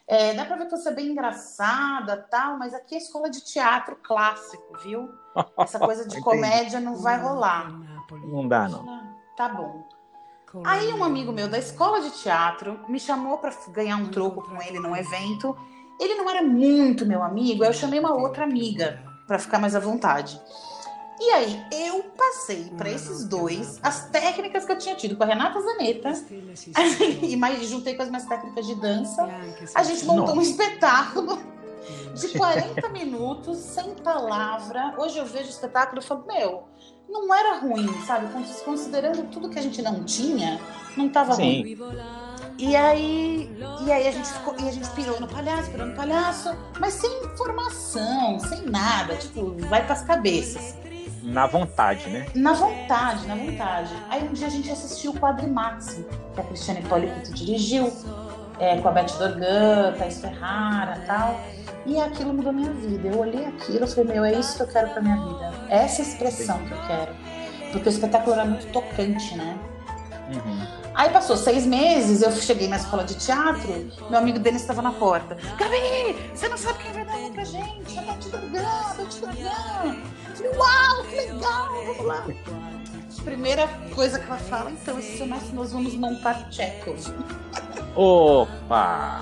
é, 0.08 0.36
dá 0.36 0.46
para 0.46 0.56
ver 0.58 0.66
que 0.66 0.78
você 0.78 0.90
é 0.90 0.94
bem 0.94 1.08
engraçada, 1.08 2.16
tal, 2.30 2.60
mas 2.60 2.76
aqui 2.76 2.94
é 2.94 3.00
escola 3.00 3.28
de 3.28 3.42
teatro 3.42 3.96
clássico, 4.04 4.78
viu? 4.84 5.10
Essa 5.58 5.80
coisa 5.90 6.08
de 6.08 6.22
comédia 6.22 6.80
não 6.80 6.96
vai 6.96 7.20
rolar." 7.20 7.72
Não 8.28 8.48
dá 8.48 8.70
não. 8.70 9.18
Tá 9.36 9.50
bom. 9.50 9.84
Aí 10.64 10.94
um 10.94 11.04
amigo 11.04 11.32
meu 11.32 11.48
da 11.50 11.58
escola 11.58 12.02
de 12.02 12.12
teatro 12.12 12.80
me 12.88 13.00
chamou 13.00 13.40
para 13.40 13.52
ganhar 13.70 13.98
um 13.98 14.10
troco 14.10 14.44
com 14.44 14.62
ele 14.62 14.80
num 14.80 14.96
evento. 14.96 15.58
Ele 16.02 16.16
não 16.16 16.28
era 16.28 16.42
muito 16.42 17.06
meu 17.06 17.22
amigo, 17.22 17.64
aí 17.64 17.70
eu 17.70 17.74
chamei 17.74 18.00
uma 18.00 18.16
outra 18.16 18.44
amiga 18.44 19.00
para 19.28 19.38
ficar 19.38 19.60
mais 19.60 19.76
à 19.76 19.80
vontade. 19.80 20.42
E 21.20 21.30
aí 21.30 21.64
eu 21.72 22.04
passei 22.18 22.72
para 22.76 22.90
esses 22.90 23.26
dois 23.26 23.80
as 23.84 24.10
técnicas 24.10 24.66
que 24.66 24.72
eu 24.72 24.78
tinha 24.80 24.96
tido 24.96 25.16
com 25.16 25.22
a 25.22 25.28
Renata 25.28 25.62
Zanetta 25.62 26.12
e 27.22 27.38
mais 27.38 27.64
juntei 27.70 27.94
com 27.94 28.02
as 28.02 28.10
minhas 28.10 28.26
técnicas 28.26 28.66
de 28.66 28.74
dança. 28.74 29.30
A 29.76 29.84
gente 29.84 30.04
montou 30.06 30.36
um 30.36 30.42
espetáculo 30.42 31.38
de 32.16 32.30
40 32.30 32.90
minutos 32.90 33.58
sem 33.60 33.94
palavra. 33.96 34.96
Hoje 34.98 35.20
eu 35.20 35.26
vejo 35.26 35.46
o 35.46 35.52
espetáculo 35.52 36.02
e 36.02 36.04
falo, 36.04 36.26
meu, 36.26 36.64
não 37.08 37.32
era 37.32 37.60
ruim, 37.60 37.88
sabe? 38.08 38.28
Considerando 38.66 39.30
tudo 39.30 39.50
que 39.50 39.60
a 39.60 39.62
gente 39.62 39.80
não 39.84 40.04
tinha, 40.04 40.60
não 40.98 41.06
estava 41.06 41.36
ruim. 41.36 41.78
E 42.62 42.76
aí, 42.76 43.50
e 43.84 43.92
aí 43.92 44.08
a 44.08 44.12
gente 44.12 44.32
ficou, 44.32 44.56
e 44.60 44.70
a 44.70 44.72
gente 44.72 44.88
pirou 44.92 45.20
no 45.20 45.28
palhaço, 45.28 45.72
pirou 45.72 45.88
no 45.88 45.96
palhaço, 45.96 46.56
mas 46.80 46.94
sem 46.94 47.10
informação, 47.26 48.40
sem 48.40 48.62
nada, 48.70 49.16
tipo, 49.16 49.56
vai 49.68 49.84
para 49.84 49.94
as 49.94 50.04
cabeças. 50.04 50.76
Na 51.24 51.48
vontade, 51.48 52.08
né? 52.08 52.28
Na 52.36 52.54
vontade, 52.54 53.26
na 53.26 53.34
vontade. 53.34 53.92
Aí 54.12 54.24
um 54.24 54.34
dia 54.34 54.46
a 54.46 54.50
gente 54.52 54.72
assistiu 54.72 55.10
o 55.10 55.20
Quadrimax, 55.20 56.04
que 56.36 56.40
a 56.40 56.44
Cristiane 56.44 56.84
Polito 56.84 57.34
dirigiu, 57.34 57.92
é, 58.60 58.78
com 58.80 58.90
a 58.90 58.92
Beth 58.92 59.18
Dorgan, 59.18 59.96
Thais 59.98 60.22
Ferrara 60.22 61.00
e 61.02 61.08
tal. 61.08 61.40
E 61.88 62.00
aquilo 62.00 62.32
mudou 62.32 62.54
minha 62.54 62.72
vida. 62.74 63.08
Eu 63.08 63.20
olhei 63.20 63.44
aquilo 63.44 63.86
e 63.86 63.88
falei, 63.88 64.14
meu, 64.14 64.24
é 64.24 64.34
isso 64.34 64.56
que 64.56 64.62
eu 64.62 64.68
quero 64.68 64.90
pra 64.92 65.02
minha 65.02 65.18
vida. 65.18 65.52
Essa 65.68 66.04
expressão 66.04 66.60
que 66.60 66.72
eu 66.72 66.82
quero. 66.86 67.16
Porque 67.72 67.90
o 67.90 67.92
espetáculo 67.92 68.34
era 68.34 68.46
muito 68.46 68.72
tocante, 68.72 69.36
né? 69.36 69.58
Uhum. 70.32 70.82
Aí 70.94 71.10
passou 71.10 71.36
seis 71.36 71.66
meses, 71.66 72.22
eu 72.22 72.32
cheguei 72.32 72.68
na 72.68 72.78
escola 72.78 73.04
de 73.04 73.16
teatro, 73.16 73.92
meu 74.10 74.20
amigo 74.20 74.40
Denis 74.40 74.62
estava 74.62 74.82
na 74.82 74.92
porta. 74.92 75.38
Gabi, 75.58 76.16
você 76.34 76.48
não 76.48 76.58
sabe 76.58 76.80
quem 76.80 76.92
vai 76.92 77.06
dar 77.06 77.14
aula 77.14 77.32
pra 77.32 77.44
gente? 77.44 78.00
A 78.00 78.02
Beth 78.02 78.30
Dorgan, 78.30 78.68
a. 78.68 78.96
Eu 80.30 80.36
falei, 80.36 80.52
uau, 80.58 81.04
que 81.04 81.16
legal, 81.16 81.68
vamos 81.86 82.06
lá. 82.06 82.26
Primeira 83.24 83.68
coisa 83.94 84.20
que 84.20 84.26
ela 84.26 84.38
fala, 84.38 84.72
então, 84.72 84.98
esse 84.98 85.18
semestre 85.18 85.54
nós 85.54 85.72
vamos 85.72 85.94
montar 85.96 86.48
Chekhov. 86.52 87.00
Opa! 87.96 89.22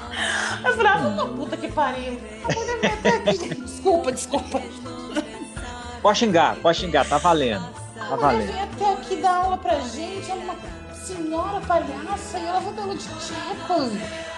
Eu 0.64 0.76
falei, 0.76 0.92
ah, 0.92 0.98
uma 0.98 1.28
puta 1.28 1.58
que 1.58 1.72
pariu. 1.72 2.20
A 2.44 2.54
mulher 2.54 2.80
veio 2.80 2.94
até 2.94 3.10
aqui. 3.10 3.56
Desculpa, 3.56 4.12
desculpa. 4.12 4.62
Pode 6.02 6.18
xingar, 6.18 6.56
pode 6.58 6.78
xingar, 6.78 7.08
tá 7.08 7.18
valendo. 7.18 7.68
Tá 7.98 8.16
valendo. 8.16 8.52
Ela 8.52 8.52
veio 8.52 8.64
até 8.64 8.94
aqui 8.94 9.16
dar 9.18 9.36
aula 9.36 9.58
pra 9.58 9.80
gente, 9.82 10.32
é 10.32 10.34
uma 10.34 10.56
senhora 11.10 11.60
palhaça 11.62 12.38
e 12.38 12.46
ela 12.46 12.62
aula 12.78 12.96
de 12.96 13.04
Chekhov. 13.04 13.92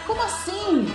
Como 0.07 0.21
assim? 0.23 0.87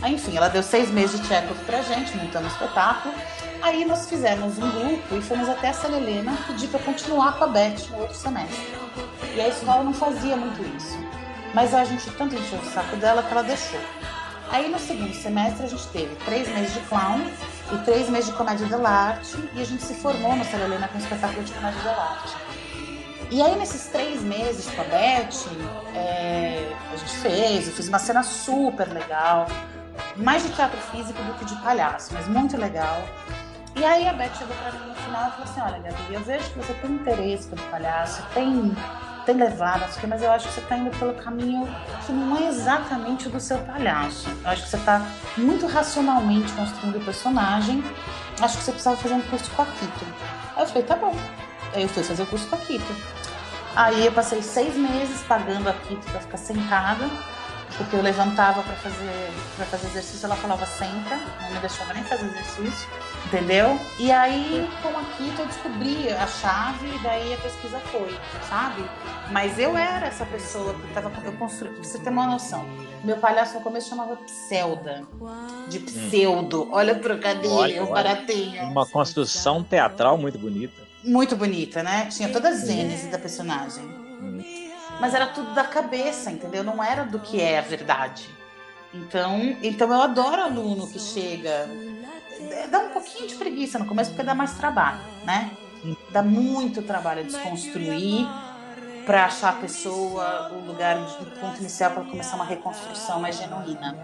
Aí, 0.00 0.14
enfim, 0.14 0.36
ela 0.36 0.48
deu 0.48 0.62
seis 0.62 0.90
meses 0.90 1.20
de 1.20 1.26
Chekhov 1.28 1.58
pra 1.66 1.82
gente, 1.82 2.16
montamos 2.16 2.52
espetáculo. 2.52 3.14
Aí 3.60 3.84
nós 3.84 4.08
fizemos 4.08 4.58
um 4.58 4.70
grupo 4.70 5.14
e 5.14 5.22
fomos 5.22 5.48
até 5.48 5.68
essa 5.68 5.86
Helena 5.86 6.36
pedir 6.46 6.68
para 6.68 6.80
continuar 6.80 7.38
com 7.38 7.44
a 7.44 7.46
Beth 7.48 7.88
no 7.90 7.98
outro 7.98 8.16
semestre. 8.16 8.72
E 9.34 9.40
a 9.40 9.48
escola 9.48 9.84
não 9.84 9.92
fazia 9.92 10.36
muito 10.36 10.60
isso. 10.76 10.98
Mas 11.54 11.74
a 11.74 11.84
gente 11.84 12.10
tanto 12.12 12.34
encheu 12.34 12.58
o 12.58 12.64
saco 12.64 12.96
dela 12.96 13.22
que 13.22 13.30
ela 13.30 13.42
deixou. 13.42 13.80
Aí 14.50 14.70
no 14.70 14.78
segundo 14.78 15.14
semestre 15.14 15.66
a 15.66 15.68
gente 15.68 15.86
teve 15.88 16.14
três 16.24 16.48
meses 16.48 16.74
de 16.74 16.80
clown 16.80 17.20
e 17.72 17.78
três 17.84 18.08
meses 18.08 18.30
de 18.30 18.36
comédia 18.36 18.66
de 18.66 18.74
arte 18.74 19.36
e 19.54 19.60
a 19.60 19.64
gente 19.64 19.82
se 19.82 19.94
formou 19.94 20.34
no 20.34 20.44
Célia 20.44 20.64
Helena 20.64 20.88
com 20.88 20.96
um 20.96 21.00
espetáculo 21.00 21.44
de 21.44 21.52
comédia 21.52 21.80
de 21.80 21.88
arte. 21.88 22.51
E 23.32 23.40
aí 23.40 23.56
nesses 23.56 23.86
três 23.86 24.20
meses 24.20 24.66
com 24.74 24.82
a 24.82 24.84
Beth, 24.84 25.48
é, 25.94 26.70
a 26.92 26.96
gente 26.96 27.16
fez, 27.16 27.66
eu 27.66 27.72
fiz 27.72 27.88
uma 27.88 27.98
cena 27.98 28.22
super 28.22 28.86
legal, 28.86 29.46
mais 30.18 30.42
de 30.42 30.50
teatro 30.50 30.78
físico 30.90 31.18
do 31.22 31.32
que 31.38 31.46
de 31.46 31.56
palhaço, 31.62 32.12
mas 32.12 32.28
muito 32.28 32.58
legal. 32.58 33.02
E 33.74 33.82
aí 33.82 34.06
a 34.06 34.12
Beth 34.12 34.34
chegou 34.36 34.54
para 34.56 34.72
mim 34.72 34.86
no 34.86 34.94
final 34.96 35.28
e 35.28 35.30
falou 35.30 35.44
assim, 35.44 35.60
olha 35.62 35.78
Gabi, 35.78 36.12
eu 36.12 36.20
vejo 36.20 36.50
que 36.50 36.58
você 36.58 36.74
tem 36.74 36.90
interesse 36.90 37.48
pelo 37.48 37.62
palhaço, 37.70 38.22
tem 38.34 38.76
tem 39.24 39.36
levado, 39.36 39.84
mas 40.08 40.22
eu 40.22 40.30
acho 40.30 40.48
que 40.48 40.54
você 40.54 40.60
está 40.60 40.76
indo 40.76 40.90
pelo 40.98 41.14
caminho 41.14 41.66
que 42.04 42.12
não 42.12 42.36
é 42.36 42.48
exatamente 42.48 43.28
o 43.28 43.30
do 43.30 43.40
seu 43.40 43.56
palhaço. 43.60 44.28
Eu 44.28 44.50
acho 44.50 44.64
que 44.64 44.68
você 44.68 44.76
está 44.76 45.06
muito 45.38 45.66
racionalmente 45.66 46.52
construindo 46.52 46.98
o 46.98 47.04
personagem. 47.04 47.82
Acho 48.40 48.58
que 48.58 48.64
você 48.64 48.72
precisava 48.72 48.96
fazer 48.96 49.14
um 49.14 49.22
curso 49.22 49.48
com 49.52 49.62
a 49.62 49.66
Kito. 49.66 50.06
Aí 50.56 50.62
eu 50.64 50.66
falei, 50.66 50.82
tá 50.82 50.96
bom. 50.96 51.14
Aí 51.72 51.82
eu 51.82 51.88
fui 51.88 52.02
fazer 52.02 52.24
o 52.24 52.26
curso 52.26 52.46
com 52.48 52.56
a 52.56 52.58
Kito. 52.58 53.21
Aí 53.74 54.06
eu 54.06 54.12
passei 54.12 54.42
seis 54.42 54.76
meses 54.76 55.22
pagando 55.22 55.68
a 55.68 55.72
Kito 55.72 56.06
para 56.10 56.20
ficar 56.20 56.36
sentada 56.36 57.08
porque 57.76 57.96
eu 57.96 58.02
levantava 58.02 58.62
para 58.62 58.74
fazer 58.76 59.32
para 59.56 59.66
fazer 59.66 59.86
exercício, 59.88 60.26
ela 60.26 60.36
falava 60.36 60.64
senta, 60.66 61.16
não 61.40 61.50
me 61.50 61.60
deixava 61.60 61.92
nem 61.94 62.02
fazer 62.04 62.26
exercício, 62.26 62.88
entendeu? 63.26 63.78
E 63.98 64.10
aí, 64.10 64.68
com 64.82 64.88
aqui, 64.88 65.32
eu 65.38 65.46
descobri 65.46 66.08
a 66.10 66.26
chave 66.26 66.86
e 66.94 66.98
daí 67.02 67.34
a 67.34 67.36
pesquisa 67.38 67.78
foi, 67.90 68.14
sabe? 68.48 68.84
Mas 69.30 69.58
eu 69.58 69.76
era 69.76 70.06
essa 70.06 70.24
pessoa 70.26 70.74
que 70.74 70.94
tava 70.94 71.12
eu 71.24 71.32
construí, 71.34 71.72
pra 71.72 71.84
você 71.84 71.98
ter 71.98 72.10
uma 72.10 72.26
noção. 72.26 72.66
Meu 73.04 73.16
palhaço 73.16 73.54
no 73.54 73.60
começo 73.60 73.88
chamava 73.88 74.16
Pseuda, 74.16 75.06
de 75.68 75.78
pseudo. 75.80 76.68
Olha 76.72 76.94
o 76.94 77.00
trocadilho, 77.00 77.84
o 77.84 77.86
baratinho. 77.90 78.62
Uma 78.64 78.86
construção 78.86 79.62
teatral 79.62 80.16
muito 80.16 80.38
bonita. 80.38 80.91
Muito 81.04 81.36
bonita, 81.36 81.82
né? 81.82 82.06
Tinha 82.06 82.28
todas 82.28 82.62
as 82.62 82.68
N's 82.68 83.10
da 83.10 83.18
personagem. 83.18 83.84
Mas 85.00 85.14
era 85.14 85.26
tudo 85.26 85.52
da 85.54 85.64
cabeça, 85.64 86.30
entendeu? 86.30 86.62
Não 86.62 86.82
era 86.82 87.04
do 87.04 87.18
que 87.18 87.40
é 87.40 87.58
a 87.58 87.62
verdade. 87.62 88.28
Então, 88.94 89.56
então 89.62 89.88
eu 89.88 90.02
adoro 90.02 90.42
aluno 90.42 90.86
que 90.86 90.98
chega. 90.98 91.68
Dá 92.70 92.78
um 92.80 92.90
pouquinho 92.90 93.28
de 93.28 93.34
preguiça 93.34 93.78
no 93.78 93.86
começo, 93.86 94.10
porque 94.10 94.22
dá 94.22 94.34
mais 94.34 94.54
trabalho, 94.54 95.00
né? 95.24 95.50
Dá 96.10 96.22
muito 96.22 96.82
trabalho 96.82 97.24
desconstruir 97.24 98.26
para 99.04 99.24
achar 99.24 99.50
a 99.50 99.52
pessoa, 99.54 100.52
o 100.52 100.64
lugar 100.66 100.96
de 101.04 101.40
ponto 101.40 101.58
inicial 101.58 101.90
para 101.90 102.04
começar 102.04 102.36
uma 102.36 102.44
reconstrução 102.44 103.20
mais 103.20 103.36
genuína. 103.36 103.98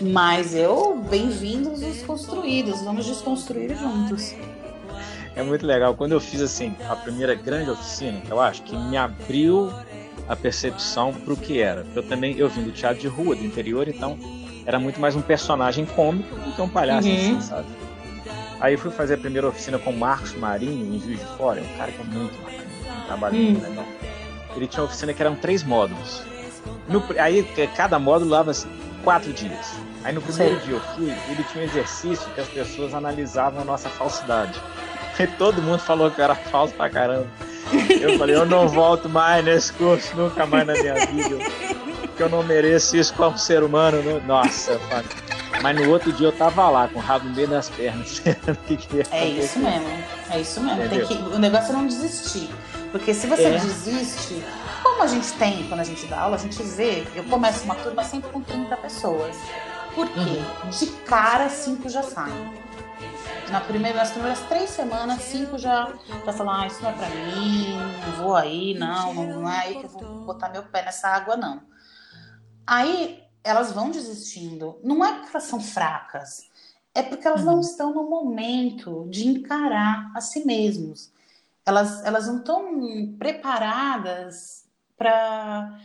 Mas 0.00 0.54
eu, 0.54 0.96
bem-vindos 0.96 1.82
os 1.82 2.02
construídos, 2.02 2.82
vamos 2.82 3.06
desconstruir 3.06 3.76
juntos. 3.76 4.34
É 5.38 5.42
muito 5.44 5.64
legal. 5.64 5.94
Quando 5.94 6.10
eu 6.10 6.20
fiz 6.20 6.42
assim 6.42 6.74
a 6.88 6.96
primeira 6.96 7.32
grande 7.32 7.70
oficina, 7.70 8.20
eu 8.28 8.40
acho 8.40 8.60
que 8.62 8.76
me 8.76 8.96
abriu 8.96 9.72
a 10.28 10.34
percepção 10.34 11.14
para 11.14 11.32
o 11.32 11.36
que 11.36 11.60
era. 11.60 11.86
Eu 11.94 12.02
também 12.02 12.36
eu 12.36 12.48
vim 12.48 12.64
do 12.64 12.72
teatro 12.72 13.00
de 13.00 13.06
rua, 13.06 13.36
do 13.36 13.44
interior, 13.44 13.86
então 13.86 14.18
era 14.66 14.80
muito 14.80 15.00
mais 15.00 15.14
um 15.14 15.22
personagem 15.22 15.86
cômico 15.86 16.34
do 16.34 16.50
que 16.50 16.60
um 16.60 16.68
palhaço, 16.68 17.06
uhum. 17.06 17.14
assim, 17.14 17.40
sabe? 17.40 17.68
Aí 18.60 18.76
fui 18.76 18.90
fazer 18.90 19.14
a 19.14 19.18
primeira 19.18 19.46
oficina 19.46 19.78
com 19.78 19.90
o 19.90 19.96
Marcos 19.96 20.34
Marinho, 20.34 20.92
em 20.96 20.98
Juiz 20.98 21.20
de 21.20 21.24
Fora, 21.36 21.60
é 21.60 21.62
um 21.62 21.78
cara 21.78 21.92
que 21.92 22.00
é 22.00 22.04
muito 22.04 22.36
bacana, 22.42 22.64
um 23.00 23.06
trabalho 23.06 23.36
uhum. 23.36 23.50
muito 23.52 23.62
legal. 23.62 23.84
Ele 24.56 24.66
tinha 24.66 24.82
uma 24.82 24.88
oficina 24.88 25.14
que 25.14 25.22
eram 25.22 25.36
três 25.36 25.62
módulos. 25.62 26.24
No, 26.88 27.04
aí 27.16 27.46
cada 27.76 27.96
módulo 28.00 28.28
lava 28.28 28.50
assim, 28.50 28.68
quatro 29.04 29.32
dias. 29.32 29.72
Aí 30.02 30.12
no 30.12 30.20
primeiro 30.20 30.58
dia 30.60 30.74
eu 30.74 30.80
fui, 30.80 31.12
ele 31.30 31.44
tinha 31.44 31.62
um 31.62 31.66
exercício 31.66 32.28
que 32.34 32.40
as 32.40 32.48
pessoas 32.48 32.92
analisavam 32.92 33.62
a 33.62 33.64
nossa 33.64 33.88
falsidade. 33.88 34.60
E 35.18 35.26
todo 35.26 35.60
mundo 35.60 35.80
falou 35.80 36.10
que 36.10 36.20
eu 36.20 36.24
era 36.24 36.34
falso 36.34 36.74
pra 36.74 36.88
caramba. 36.88 37.26
Eu 38.00 38.16
falei, 38.18 38.36
eu 38.36 38.46
não 38.46 38.68
volto 38.68 39.08
mais 39.08 39.44
nesse 39.44 39.72
curso, 39.72 40.16
nunca 40.16 40.46
mais 40.46 40.66
na 40.66 40.74
minha 40.74 40.94
vida. 41.06 41.38
Que 42.16 42.22
eu 42.22 42.28
não 42.28 42.42
mereço 42.42 42.96
isso 42.96 43.12
como 43.14 43.36
ser 43.36 43.62
humano. 43.62 44.00
Né? 44.00 44.22
Nossa, 44.26 44.78
mas 45.60 45.76
no 45.76 45.90
outro 45.90 46.12
dia 46.12 46.28
eu 46.28 46.32
tava 46.32 46.68
lá, 46.68 46.88
com 46.88 46.98
o 46.98 47.02
rabo 47.02 47.26
no 47.26 47.34
meio 47.34 47.48
das 47.48 47.68
pernas. 47.68 48.22
é 49.10 49.28
isso 49.28 49.58
mesmo, 49.58 50.04
é 50.30 50.40
isso 50.40 50.60
mesmo. 50.60 51.06
Que, 51.06 51.14
o 51.14 51.38
negócio 51.38 51.70
é 51.70 51.72
não 51.72 51.86
desistir. 51.86 52.48
Porque 52.92 53.12
se 53.12 53.26
você 53.26 53.44
é. 53.44 53.58
desiste, 53.58 54.42
como 54.82 55.02
a 55.02 55.06
gente 55.06 55.30
tem 55.32 55.64
quando 55.68 55.80
a 55.80 55.84
gente 55.84 56.06
dá 56.06 56.20
aula, 56.20 56.36
a 56.36 56.38
gente 56.38 56.62
vê, 56.62 57.04
eu 57.14 57.24
começo 57.24 57.64
uma 57.64 57.74
turma 57.74 58.04
sempre 58.04 58.30
com 58.30 58.40
30 58.40 58.76
pessoas. 58.76 59.36
Por 59.94 60.08
quê? 60.08 60.20
Uhum. 60.20 60.70
De 60.70 60.86
cara, 61.04 61.48
cinco 61.48 61.88
já 61.88 62.02
saem 62.02 62.67
na 63.50 63.60
primeira, 63.60 63.98
nas 63.98 64.10
primeiras 64.10 64.40
três 64.48 64.70
semanas, 64.70 65.22
cinco 65.22 65.58
já, 65.58 65.92
já 66.24 66.32
falam, 66.32 66.60
ah, 66.60 66.66
isso 66.66 66.82
não 66.82 66.90
é 66.90 66.92
pra 66.92 67.08
mim, 67.08 67.76
não 68.06 68.12
vou 68.22 68.36
aí, 68.36 68.74
não, 68.74 69.14
não 69.14 69.50
é 69.50 69.58
aí 69.58 69.78
que 69.78 69.84
eu 69.84 69.90
vou 69.90 70.24
botar 70.24 70.48
meu 70.50 70.62
pé 70.64 70.84
nessa 70.84 71.08
água, 71.08 71.36
não. 71.36 71.62
Aí 72.66 73.22
elas 73.42 73.72
vão 73.72 73.90
desistindo. 73.90 74.78
Não 74.84 75.04
é 75.04 75.12
porque 75.14 75.30
elas 75.30 75.44
são 75.44 75.60
fracas, 75.60 76.48
é 76.94 77.02
porque 77.02 77.26
elas 77.26 77.40
uhum. 77.40 77.52
não 77.52 77.60
estão 77.60 77.94
no 77.94 78.08
momento 78.08 79.06
de 79.08 79.26
encarar 79.26 80.10
a 80.14 80.20
si 80.20 80.44
mesmos. 80.44 81.10
Elas, 81.64 82.04
elas 82.04 82.26
não 82.26 82.38
estão 82.38 83.16
preparadas 83.18 84.66
para. 84.96 85.78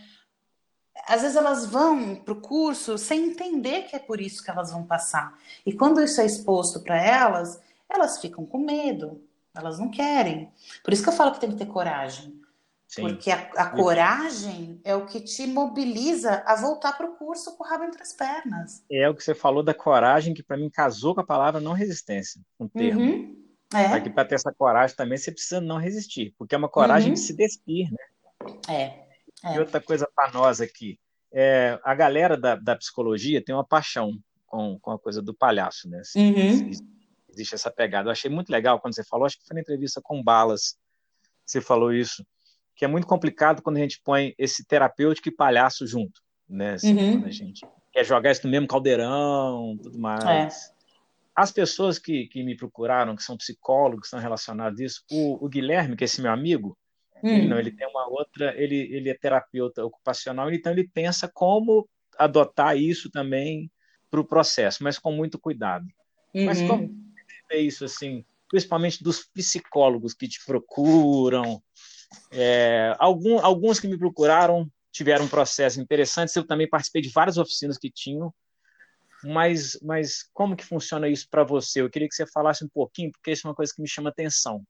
Às 1.06 1.22
vezes 1.22 1.36
elas 1.36 1.66
vão 1.66 2.16
para 2.16 2.32
o 2.32 2.40
curso 2.40 2.96
sem 2.96 3.30
entender 3.30 3.82
que 3.82 3.96
é 3.96 3.98
por 3.98 4.20
isso 4.20 4.42
que 4.42 4.50
elas 4.50 4.72
vão 4.72 4.84
passar. 4.84 5.38
E 5.64 5.72
quando 5.72 6.02
isso 6.02 6.20
é 6.20 6.26
exposto 6.26 6.80
para 6.80 7.00
elas, 7.00 7.60
elas 7.88 8.20
ficam 8.20 8.44
com 8.44 8.58
medo, 8.58 9.22
elas 9.54 9.78
não 9.78 9.90
querem. 9.90 10.50
Por 10.82 10.92
isso 10.92 11.02
que 11.02 11.08
eu 11.08 11.14
falo 11.14 11.32
que 11.32 11.40
tem 11.40 11.50
que 11.50 11.56
ter 11.56 11.66
coragem. 11.66 12.40
Sim. 12.86 13.02
Porque 13.02 13.30
a, 13.30 13.50
a, 13.56 13.70
coragem 13.70 14.80
é 14.84 14.94
o 14.94 15.04
que 15.04 15.20
te 15.20 15.46
mobiliza 15.48 16.44
a 16.46 16.54
voltar 16.54 16.96
para 16.96 17.06
o 17.06 17.16
curso 17.16 17.56
com 17.56 17.64
o 17.64 17.66
rabo 17.66 17.84
entre 17.84 18.00
as 18.00 18.12
pernas. 18.12 18.84
É 18.88 19.08
o 19.08 19.14
que 19.14 19.24
você 19.24 19.34
falou 19.34 19.64
da 19.64 19.74
coragem, 19.74 20.32
que 20.32 20.44
para 20.44 20.56
mim 20.56 20.70
casou 20.70 21.12
com 21.12 21.20
a 21.20 21.26
palavra 21.26 21.60
não 21.60 21.72
resistência, 21.72 22.40
um 22.58 22.68
termo. 22.68 23.00
Uhum. 23.00 23.44
É. 23.74 24.08
Para 24.10 24.24
ter 24.24 24.36
essa 24.36 24.52
coragem 24.52 24.94
também 24.94 25.18
você 25.18 25.32
precisa 25.32 25.60
não 25.60 25.78
resistir, 25.78 26.32
porque 26.38 26.54
é 26.54 26.58
uma 26.58 26.68
coragem 26.68 27.08
uhum. 27.08 27.14
de 27.14 27.20
se 27.20 27.34
despir, 27.34 27.90
né? 27.90 28.54
É. 28.68 29.03
é. 29.44 29.56
E 29.56 29.58
outra 29.58 29.80
coisa 29.80 30.08
para 30.14 30.32
nós 30.32 30.60
aqui, 30.60 30.98
é, 31.32 31.78
a 31.82 31.94
galera 31.94 32.36
da, 32.36 32.56
da 32.56 32.76
psicologia 32.76 33.42
tem 33.44 33.54
uma 33.54 33.66
paixão 33.66 34.12
com, 34.46 34.78
com 34.80 34.90
a 34.92 34.98
coisa 34.98 35.20
do 35.20 35.34
palhaço, 35.34 35.88
né? 35.88 36.00
Assim, 36.00 36.32
uhum. 36.32 36.70
Existe 37.28 37.54
essa 37.54 37.70
pegada. 37.70 38.08
Eu 38.08 38.12
achei 38.12 38.30
muito 38.30 38.50
legal 38.50 38.80
quando 38.80 38.94
você 38.94 39.04
falou, 39.04 39.26
acho 39.26 39.38
que 39.38 39.46
foi 39.46 39.54
na 39.54 39.60
entrevista 39.60 40.00
com 40.02 40.22
Balas, 40.22 40.76
você 41.44 41.60
falou 41.60 41.92
isso 41.92 42.24
que 42.76 42.84
é 42.84 42.88
muito 42.88 43.06
complicado 43.06 43.62
quando 43.62 43.76
a 43.76 43.80
gente 43.80 44.00
põe 44.02 44.34
esse 44.36 44.64
terapêutico 44.64 45.28
e 45.28 45.32
palhaço 45.32 45.86
junto, 45.86 46.20
né? 46.48 46.74
Assim, 46.74 46.96
uhum. 46.96 47.12
Quando 47.12 47.26
a 47.26 47.30
gente 47.30 47.66
quer 47.92 48.04
jogar 48.04 48.32
isso 48.32 48.44
no 48.44 48.50
mesmo 48.50 48.66
caldeirão, 48.66 49.78
tudo 49.80 49.98
mais. 49.98 50.70
É. 50.70 50.74
As 51.36 51.52
pessoas 51.52 51.98
que, 51.98 52.26
que 52.28 52.42
me 52.42 52.56
procuraram, 52.56 53.14
que 53.14 53.22
são 53.22 53.36
psicólogos, 53.36 54.00
que 54.00 54.06
estão 54.06 54.20
relacionados 54.20 54.80
a 54.80 54.84
isso, 54.84 55.04
o, 55.10 55.44
o 55.44 55.48
Guilherme, 55.48 55.96
que 55.96 56.04
é 56.04 56.06
esse 56.06 56.20
meu 56.20 56.32
amigo, 56.32 56.76
hum. 57.24 57.36
ele, 57.36 57.48
não, 57.48 57.58
ele 57.58 57.72
tem 57.72 57.86
uma 57.88 58.08
outra, 58.08 58.54
ele, 58.60 58.76
ele 58.76 59.10
é 59.10 59.14
terapeuta 59.14 59.84
ocupacional, 59.84 60.52
então 60.52 60.72
ele 60.72 60.88
pensa 60.88 61.30
como 61.32 61.88
adotar 62.18 62.76
isso 62.76 63.10
também 63.10 63.70
para 64.10 64.20
o 64.20 64.24
processo, 64.24 64.84
mas 64.84 64.98
com 64.98 65.12
muito 65.12 65.38
cuidado. 65.38 65.84
Uhum. 66.34 66.44
Mas 66.44 66.62
como 66.62 67.04
é 67.50 67.58
isso 67.58 67.84
assim, 67.84 68.24
principalmente 68.48 69.02
dos 69.02 69.24
psicólogos 69.24 70.14
que 70.14 70.28
te 70.28 70.44
procuram, 70.44 71.62
é, 72.30 72.94
algum, 72.98 73.38
alguns 73.38 73.80
que 73.80 73.88
me 73.88 73.98
procuraram 73.98 74.70
tiveram 74.94 75.26
processos 75.26 75.78
interessantes. 75.78 76.34
Eu 76.36 76.46
também 76.46 76.68
participei 76.68 77.02
de 77.02 77.10
várias 77.10 77.36
oficinas 77.36 77.76
que 77.76 77.90
tinham. 77.90 78.32
Mas, 79.24 79.78
mas 79.82 80.28
como 80.32 80.54
que 80.54 80.64
funciona 80.64 81.08
isso 81.08 81.26
para 81.28 81.42
você? 81.42 81.80
Eu 81.80 81.90
queria 81.90 82.08
que 82.08 82.14
você 82.14 82.26
falasse 82.26 82.64
um 82.64 82.68
pouquinho, 82.68 83.10
porque 83.10 83.32
isso 83.32 83.46
é 83.46 83.50
uma 83.50 83.56
coisa 83.56 83.72
que 83.74 83.82
me 83.82 83.88
chama 83.88 84.10
atenção. 84.10 84.62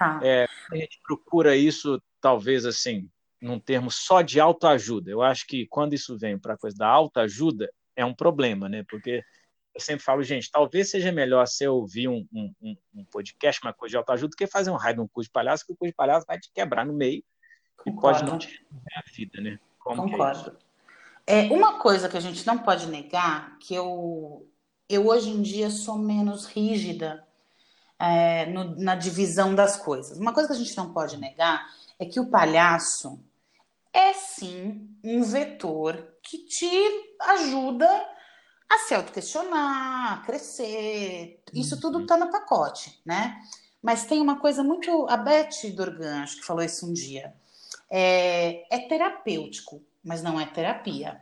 Tá. 0.00 0.18
É, 0.22 0.48
a 0.72 0.76
gente 0.76 0.98
procura 1.02 1.54
isso, 1.54 2.02
talvez 2.22 2.64
assim, 2.64 3.06
num 3.38 3.60
termo 3.60 3.90
só 3.90 4.22
de 4.22 4.40
autoajuda. 4.40 5.10
Eu 5.10 5.20
acho 5.20 5.46
que 5.46 5.66
quando 5.66 5.92
isso 5.92 6.16
vem 6.16 6.38
para 6.38 6.54
a 6.54 6.56
coisa 6.56 6.74
da 6.74 6.88
autoajuda, 6.88 7.70
é 7.94 8.02
um 8.02 8.14
problema, 8.14 8.66
né? 8.66 8.82
Porque 8.88 9.22
eu 9.74 9.80
sempre 9.80 10.02
falo, 10.02 10.22
gente, 10.22 10.50
talvez 10.50 10.90
seja 10.90 11.12
melhor 11.12 11.46
você 11.46 11.68
ouvir 11.68 12.08
um, 12.08 12.26
um, 12.32 12.76
um 12.94 13.04
podcast, 13.04 13.60
uma 13.62 13.74
coisa 13.74 13.90
de 13.90 13.96
autoajuda, 13.98 14.30
do 14.30 14.36
que 14.36 14.46
fazer 14.46 14.70
um 14.70 14.76
raio 14.76 14.94
de 14.94 15.02
um 15.02 15.08
curso 15.08 15.28
de 15.28 15.32
palhaço, 15.32 15.66
que 15.66 15.72
o 15.74 15.76
curso 15.76 15.92
de 15.92 15.96
palhaço 15.96 16.24
vai 16.26 16.40
te 16.40 16.50
quebrar 16.50 16.86
no 16.86 16.94
meio 16.94 17.22
Concordo. 17.76 17.92
e 17.92 18.00
pode 18.00 18.24
não 18.24 18.38
te 18.38 18.46
resolver 18.46 18.94
a 18.94 19.02
vida, 19.14 19.40
né? 19.42 19.60
Como 19.78 20.06
é 20.06 20.10
Concordo. 20.10 20.56
É, 21.26 21.46
é, 21.46 21.52
uma 21.52 21.78
coisa 21.78 22.08
que 22.08 22.16
a 22.16 22.20
gente 22.20 22.46
não 22.46 22.56
pode 22.56 22.86
negar, 22.86 23.58
que 23.58 23.74
eu, 23.74 24.50
eu 24.88 25.06
hoje 25.08 25.28
em 25.28 25.42
dia 25.42 25.68
sou 25.68 25.98
menos 25.98 26.46
rígida 26.46 27.28
é, 28.00 28.46
no, 28.46 28.76
na 28.76 28.94
divisão 28.94 29.54
das 29.54 29.76
coisas. 29.76 30.18
Uma 30.18 30.32
coisa 30.32 30.48
que 30.48 30.54
a 30.54 30.58
gente 30.58 30.76
não 30.76 30.92
pode 30.92 31.18
negar 31.18 31.68
é 31.98 32.06
que 32.06 32.18
o 32.18 32.30
palhaço 32.30 33.20
é 33.92 34.14
sim 34.14 34.88
um 35.04 35.22
vetor 35.22 36.14
que 36.22 36.38
te 36.38 36.70
ajuda 37.20 37.86
a 38.68 38.78
se 38.78 38.94
autoquestionar, 38.94 40.12
a 40.12 40.22
crescer, 40.24 41.42
isso 41.52 41.80
tudo 41.80 42.02
está 42.02 42.14
uhum. 42.14 42.20
no 42.20 42.30
pacote, 42.30 43.00
né? 43.04 43.40
Mas 43.82 44.04
tem 44.04 44.20
uma 44.20 44.38
coisa 44.38 44.62
muito. 44.62 45.06
A 45.08 45.16
Beth 45.16 45.70
Dorgan, 45.74 46.22
acho 46.22 46.36
que 46.36 46.44
falou 46.44 46.62
isso 46.62 46.88
um 46.88 46.92
dia. 46.92 47.34
É, 47.90 48.64
é 48.70 48.78
terapêutico, 48.86 49.82
mas 50.04 50.22
não 50.22 50.40
é 50.40 50.46
terapia. 50.46 51.20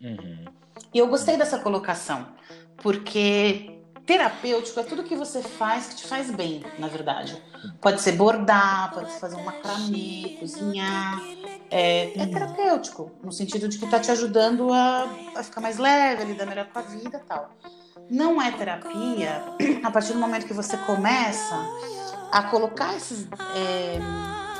Uhum. 0.00 0.44
E 0.92 0.98
eu 0.98 1.06
gostei 1.06 1.36
dessa 1.36 1.58
colocação, 1.58 2.34
porque 2.78 3.71
terapêutico 4.06 4.80
é 4.80 4.82
tudo 4.82 5.02
que 5.02 5.16
você 5.16 5.42
faz 5.42 5.88
que 5.88 5.96
te 5.96 6.06
faz 6.06 6.30
bem, 6.30 6.64
na 6.78 6.88
verdade. 6.88 7.40
Pode 7.80 8.00
ser 8.00 8.12
bordar, 8.12 8.92
pode 8.92 9.12
ser 9.12 9.20
fazer 9.20 9.36
um 9.36 9.44
macramê, 9.44 10.36
cozinhar, 10.40 11.20
é, 11.70 12.20
é 12.20 12.26
terapêutico, 12.26 13.10
no 13.22 13.32
sentido 13.32 13.68
de 13.68 13.78
que 13.78 13.84
está 13.84 13.98
te 13.98 14.10
ajudando 14.10 14.72
a, 14.72 15.08
a, 15.36 15.42
ficar 15.42 15.60
mais 15.60 15.78
leve, 15.78 16.22
a 16.22 16.24
lidar 16.24 16.46
melhor 16.46 16.66
com 16.66 16.78
a 16.78 16.82
vida 16.82 17.20
e 17.22 17.26
tal. 17.26 17.50
Não 18.10 18.42
é 18.42 18.50
terapia 18.50 19.42
a 19.82 19.90
partir 19.90 20.12
do 20.12 20.18
momento 20.18 20.46
que 20.46 20.52
você 20.52 20.76
começa 20.78 21.56
a 22.30 22.42
colocar 22.44 22.94
esses. 22.96 23.26
É, 23.56 23.98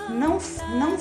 não, 0.09 0.39
não, 0.79 0.97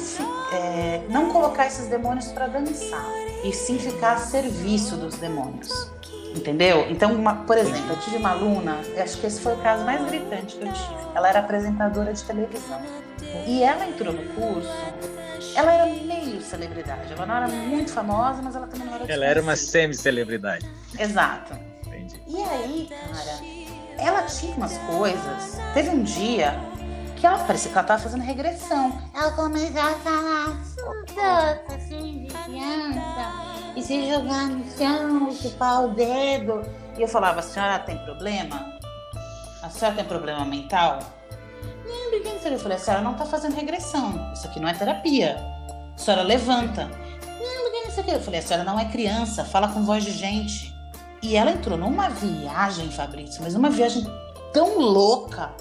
é, 0.54 1.06
não 1.10 1.32
colocar 1.32 1.68
esses 1.68 1.88
demônios 1.88 2.28
para 2.32 2.48
dançar, 2.48 3.06
e 3.44 3.54
sim 3.54 3.80
ficar 3.80 4.14
a 4.14 4.18
serviço 4.18 4.96
dos 4.98 5.16
demônios. 5.16 5.92
Entendeu? 6.36 6.88
Então, 6.90 7.14
uma, 7.14 7.36
por 7.44 7.58
exemplo, 7.58 7.92
eu 7.92 8.00
tive 8.00 8.18
uma 8.18 8.32
aluna, 8.32 8.78
acho 8.98 9.18
que 9.18 9.28
esse 9.28 9.42
foi 9.42 9.54
o 9.54 9.58
caso 9.58 9.84
mais 9.84 10.06
gritante 10.08 10.56
que 10.56 10.64
eu 10.64 10.72
tive. 10.72 10.96
Ela 11.14 11.30
era 11.30 11.40
apresentadora 11.40 12.14
de 12.14 12.24
televisão. 12.24 12.82
E 13.46 13.64
ela 13.64 13.86
entrou 13.86 14.14
no 14.14 14.24
curso 14.34 14.72
ela 15.56 15.74
era 15.74 15.86
meio 15.86 16.42
celebridade. 16.42 17.14
Ela 17.14 17.26
não 17.26 17.36
era 17.36 17.48
muito 17.48 17.92
famosa, 17.92 18.42
mas 18.42 18.56
ela 18.56 18.68
também 18.68 18.88
não 18.88 18.96
era 18.96 19.12
Ela 19.12 19.26
era 19.26 19.42
uma 19.42 19.56
semi-celebridade. 19.56 20.70
Exato. 20.98 21.58
Entendi. 21.88 22.22
E 22.28 22.44
aí, 22.44 22.90
cara, 22.90 23.40
ela 23.98 24.24
tinha 24.24 24.56
umas 24.56 24.78
coisas. 24.80 25.60
Teve 25.74 25.90
um 25.90 26.04
dia 26.04 26.54
que 27.16 27.26
ela 27.26 27.40
parecia 27.40 27.72
que 27.72 27.78
ela 27.78 27.88
tava 27.88 28.02
fazendo 28.02 28.22
regressão. 28.22 29.00
Ela 29.14 29.32
começou 29.32 29.82
a 29.82 29.94
falar 30.00 30.62
assim, 31.76 32.26
de 32.26 32.34
criança. 32.34 33.21
E 33.76 33.82
se 33.82 34.10
jogar 34.10 34.48
no 34.48 34.66
chão, 34.78 35.32
chupar 35.34 35.86
o 35.86 35.94
dedo. 35.94 36.62
E 36.98 37.02
eu 37.02 37.08
falava, 37.08 37.40
a 37.40 37.44
senhora 37.44 37.80
tem 37.80 37.98
problema? 38.00 38.78
A 39.62 39.70
senhora 39.70 39.96
tem 39.96 40.06
problema 40.06 40.44
mental? 40.46 41.00
Eu 42.44 42.60
falei, 42.60 42.78
a 42.78 42.80
senhora 42.80 43.04
não 43.04 43.14
tá 43.14 43.26
fazendo 43.26 43.56
regressão. 43.56 44.32
Isso 44.34 44.48
aqui 44.48 44.60
não 44.60 44.68
é 44.68 44.74
terapia. 44.74 45.38
A 45.96 45.98
senhora 45.98 46.24
levanta. 46.24 46.90
Não, 47.40 47.88
isso 47.88 48.00
aqui. 48.00 48.12
Eu 48.12 48.20
falei, 48.20 48.40
a 48.40 48.44
senhora 48.44 48.66
não 48.66 48.80
é 48.80 48.86
criança, 48.86 49.46
fala 49.46 49.68
com 49.68 49.84
voz 49.84 50.04
de 50.04 50.12
gente. 50.12 50.74
E 51.22 51.36
ela 51.36 51.52
entrou 51.52 51.78
numa 51.78 52.10
viagem, 52.10 52.90
Fabrício, 52.90 53.44
mas 53.44 53.54
uma 53.54 53.70
viagem 53.70 54.04
tão 54.52 54.80
louca 54.80 55.52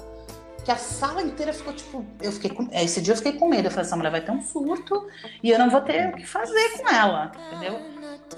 que 0.63 0.71
a 0.71 0.75
sala 0.75 1.21
inteira 1.21 1.53
ficou 1.53 1.73
tipo. 1.73 2.05
Eu 2.21 2.31
fiquei 2.31 2.49
com, 2.49 2.67
esse 2.71 3.01
dia 3.01 3.13
eu 3.13 3.17
fiquei 3.17 3.33
com 3.33 3.47
medo. 3.47 3.67
Eu 3.67 3.71
falei, 3.71 3.85
essa 3.85 3.95
mulher 3.95 4.11
vai 4.11 4.21
ter 4.21 4.31
um 4.31 4.41
surto 4.41 5.07
e 5.43 5.49
eu 5.49 5.59
não 5.59 5.69
vou 5.69 5.81
ter 5.81 6.09
o 6.09 6.13
que 6.13 6.25
fazer 6.25 6.77
com 6.77 6.89
ela, 6.89 7.31
entendeu? 7.47 7.79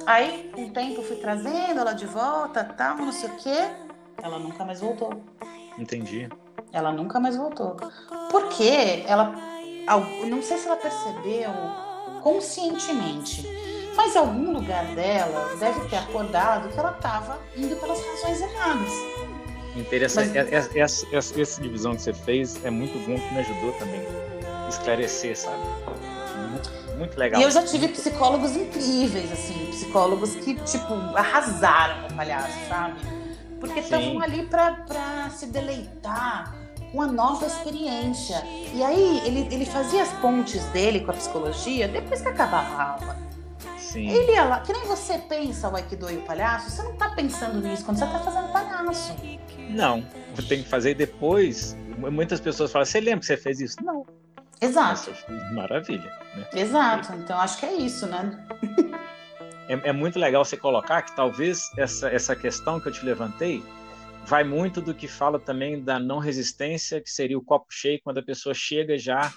Aí, 0.05 0.49
com 0.53 0.65
o 0.65 0.69
tempo, 0.71 1.01
eu 1.01 1.03
fui 1.03 1.17
trazendo 1.17 1.79
ela 1.79 1.93
de 1.93 2.05
volta, 2.05 2.63
tal, 2.63 2.97
não 2.97 3.11
sei 3.11 3.29
o 3.29 3.35
quê. 3.37 3.71
Ela 4.21 4.39
nunca 4.39 4.65
mais 4.65 4.81
voltou. 4.81 5.21
Entendi. 5.77 6.29
Ela 6.71 6.91
nunca 6.91 7.19
mais 7.19 7.35
voltou. 7.35 7.77
Porque 8.29 9.03
ela, 9.07 9.33
não 10.27 10.41
sei 10.41 10.57
se 10.57 10.67
ela 10.67 10.77
percebeu 10.77 11.51
conscientemente, 12.21 13.45
mas 13.95 14.15
algum 14.15 14.53
lugar 14.53 14.85
dela 14.95 15.55
deve 15.57 15.87
ter 15.89 15.97
acordado 15.97 16.69
que 16.69 16.79
ela 16.79 16.91
estava 16.91 17.39
indo 17.55 17.75
pelas 17.75 17.99
razões 17.99 18.41
erradas. 18.41 18.91
Interessante. 19.75 20.29
Mas... 20.29 20.51
Essa, 20.51 20.79
essa, 20.79 21.15
essa, 21.15 21.41
essa, 21.41 21.61
divisão 21.61 21.95
que 21.95 22.01
você 22.01 22.13
fez 22.13 22.63
é 22.63 22.69
muito 22.69 22.97
bom, 23.07 23.15
que 23.15 23.33
me 23.33 23.39
ajudou 23.39 23.73
também 23.73 24.01
a 24.65 24.69
esclarecer, 24.69 25.37
sabe? 25.37 25.63
Muito, 26.97 27.17
legal. 27.17 27.41
E 27.41 27.43
eu 27.43 27.51
já 27.51 27.63
tive 27.63 27.87
psicólogos 27.89 28.55
incríveis, 28.55 29.31
assim, 29.31 29.65
psicólogos 29.71 30.35
que, 30.35 30.55
tipo, 30.55 30.93
arrasaram 31.15 32.07
o 32.07 32.13
palhaço, 32.13 32.57
sabe? 32.67 32.99
Porque 33.59 33.79
estavam 33.79 34.21
ali 34.21 34.45
para 34.45 35.29
se 35.29 35.47
deleitar 35.47 36.55
uma 36.93 37.07
nova 37.07 37.45
experiência. 37.45 38.43
E 38.73 38.83
aí 38.83 39.21
ele, 39.25 39.47
ele 39.53 39.65
fazia 39.65 40.03
as 40.03 40.13
pontes 40.13 40.63
dele 40.65 40.99
com 40.99 41.11
a 41.11 41.13
psicologia 41.13 41.87
depois 41.87 42.21
que 42.21 42.27
acabava 42.27 42.75
a 42.75 42.91
aula. 42.91 43.17
Sim. 43.77 44.09
Ele 44.09 44.31
ia 44.31 44.43
lá, 44.43 44.59
que 44.59 44.73
nem 44.73 44.85
você 44.85 45.17
pensa 45.17 45.69
o 45.69 45.75
Aikido 45.75 46.09
e 46.11 46.17
o 46.17 46.21
palhaço, 46.21 46.69
você 46.69 46.83
não 46.83 46.93
tá 46.95 47.11
pensando 47.11 47.61
nisso 47.61 47.85
quando 47.85 47.97
você 47.97 48.05
tá 48.05 48.19
fazendo 48.19 48.51
palhaço. 48.51 49.15
Não, 49.69 50.03
tem 50.47 50.63
que 50.63 50.69
fazer 50.69 50.95
depois. 50.95 51.75
Muitas 51.97 52.39
pessoas 52.39 52.71
falam, 52.71 52.85
você 52.85 52.99
lembra 52.99 53.19
que 53.19 53.25
você 53.27 53.37
fez 53.37 53.59
isso? 53.59 53.77
Não. 53.83 54.05
Exato. 54.61 55.11
Maravilha. 55.53 56.11
Né? 56.35 56.47
Exato, 56.53 57.13
então 57.13 57.39
acho 57.39 57.59
que 57.59 57.65
é 57.65 57.73
isso, 57.73 58.07
né? 58.07 58.45
é, 59.67 59.89
é, 59.89 59.91
muito 59.91 60.17
legal 60.17 60.43
você 60.43 60.57
colocar 60.57 61.01
que 61.01 61.15
talvez 61.15 61.69
essa, 61.77 62.09
essa 62.09 62.35
questão 62.35 62.79
que 62.79 62.87
eu 62.87 62.91
te 62.91 63.05
levantei 63.05 63.63
vai 64.25 64.43
muito 64.43 64.81
do 64.81 64.93
que 64.93 65.07
fala 65.07 65.39
também 65.39 65.83
da 65.83 65.99
não 65.99 66.19
resistência, 66.19 67.01
que 67.01 67.09
seria 67.09 67.37
o 67.37 67.43
copo 67.43 67.67
cheio, 67.69 67.99
quando 68.03 68.19
a 68.19 68.23
pessoa 68.23 68.53
chega 68.53 68.97
já 68.97 69.31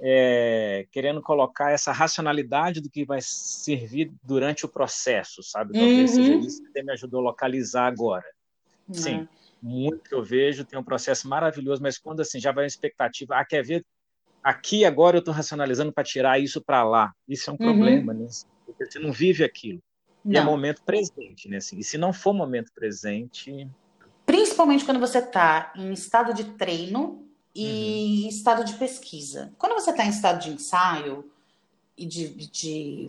é, 0.00 0.86
querendo 0.90 1.22
colocar 1.22 1.70
essa 1.70 1.92
racionalidade 1.92 2.80
do 2.80 2.90
que 2.90 3.04
vai 3.04 3.20
servir 3.22 4.12
durante 4.22 4.64
o 4.64 4.68
processo, 4.68 5.42
sabe? 5.42 5.72
Talvez 5.72 6.10
uhum. 6.10 6.24
seja 6.24 6.34
isso 6.34 6.62
que 6.62 6.72
você 6.72 6.82
me 6.82 6.92
ajudou 6.92 7.20
a 7.20 7.24
localizar 7.24 7.86
agora. 7.86 8.26
Uhum. 8.88 8.94
Sim, 8.94 9.28
muito 9.62 10.08
que 10.08 10.14
eu 10.14 10.22
vejo, 10.22 10.64
tem 10.64 10.78
um 10.78 10.84
processo 10.84 11.28
maravilhoso, 11.28 11.82
mas 11.82 11.98
quando 11.98 12.20
assim 12.20 12.40
já 12.40 12.52
vai 12.52 12.64
uma 12.64 12.68
expectativa, 12.68 13.36
ah, 13.36 13.44
quer 13.44 13.64
ver? 13.64 13.84
Aqui 14.44 14.84
agora 14.84 15.16
eu 15.16 15.20
estou 15.20 15.32
racionalizando 15.32 15.90
para 15.90 16.04
tirar 16.04 16.38
isso 16.38 16.60
para 16.60 16.84
lá. 16.84 17.14
Isso 17.26 17.48
é 17.48 17.52
um 17.52 17.56
uhum. 17.58 17.66
problema, 17.72 18.12
né? 18.12 18.26
Porque 18.66 18.84
você 18.84 18.98
não 18.98 19.10
vive 19.10 19.42
aquilo. 19.42 19.82
Não. 20.22 20.34
E 20.34 20.36
é 20.36 20.44
momento 20.44 20.82
presente, 20.82 21.48
né? 21.48 21.56
Assim, 21.56 21.78
e 21.78 21.82
se 21.82 21.96
não 21.96 22.12
for 22.12 22.34
momento 22.34 22.70
presente. 22.74 23.66
Principalmente 24.26 24.84
quando 24.84 25.00
você 25.00 25.18
está 25.18 25.72
em 25.74 25.90
estado 25.94 26.34
de 26.34 26.44
treino 26.44 27.26
e 27.54 28.24
uhum. 28.24 28.28
estado 28.28 28.64
de 28.64 28.74
pesquisa. 28.74 29.50
Quando 29.56 29.72
você 29.72 29.90
está 29.90 30.04
em 30.04 30.10
estado 30.10 30.42
de 30.42 30.50
ensaio 30.50 31.30
e 31.96 32.04
de, 32.04 32.28
de 32.28 33.08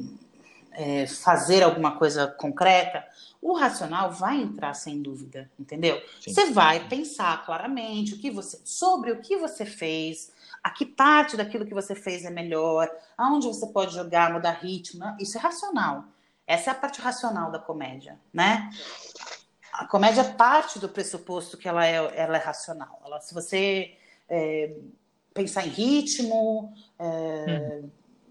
é, 0.72 1.06
fazer 1.06 1.64
alguma 1.64 1.98
coisa 1.98 2.28
concreta, 2.28 3.04
o 3.42 3.54
racional 3.54 4.12
vai 4.12 4.42
entrar 4.42 4.74
sem 4.74 5.02
dúvida, 5.02 5.52
entendeu? 5.60 6.02
Sim. 6.20 6.34
Você 6.34 6.52
vai 6.52 6.88
pensar 6.88 7.46
claramente 7.46 8.14
o 8.14 8.18
que 8.18 8.32
você, 8.32 8.60
sobre 8.64 9.12
o 9.12 9.22
que 9.22 9.38
você 9.38 9.66
fez, 9.66 10.32
a 10.66 10.72
que 10.72 10.84
parte 10.84 11.38
daquilo 11.38 11.64
que 11.64 11.76
você 11.76 11.94
fez 11.94 12.26
é 12.26 12.32
melhor, 12.32 12.90
aonde 13.16 13.46
você 13.46 13.68
pode 13.68 13.94
jogar, 13.94 14.34
mudar 14.34 14.54
ritmo. 14.54 15.16
Isso 15.20 15.38
é 15.38 15.40
racional. 15.40 16.06
Essa 16.48 16.72
é 16.72 16.74
a 16.74 16.76
parte 16.76 17.00
racional 17.00 17.52
da 17.52 17.60
comédia, 17.60 18.20
né? 18.34 18.68
A 19.72 19.86
comédia 19.86 20.24
parte 20.24 20.80
do 20.80 20.90
pressuposto 20.90 21.56
que 21.56 21.68
ela 21.68 21.86
é, 21.86 21.96
ela 22.20 22.38
é 22.38 22.40
racional. 22.40 23.00
Ela, 23.06 23.22
se 23.22 23.32
você 23.32 23.96
é, 24.28 24.76
pensar 25.36 25.68
em 25.68 25.70
ritmo. 25.70 26.74
É, 26.98 27.82
hum. 27.84 27.90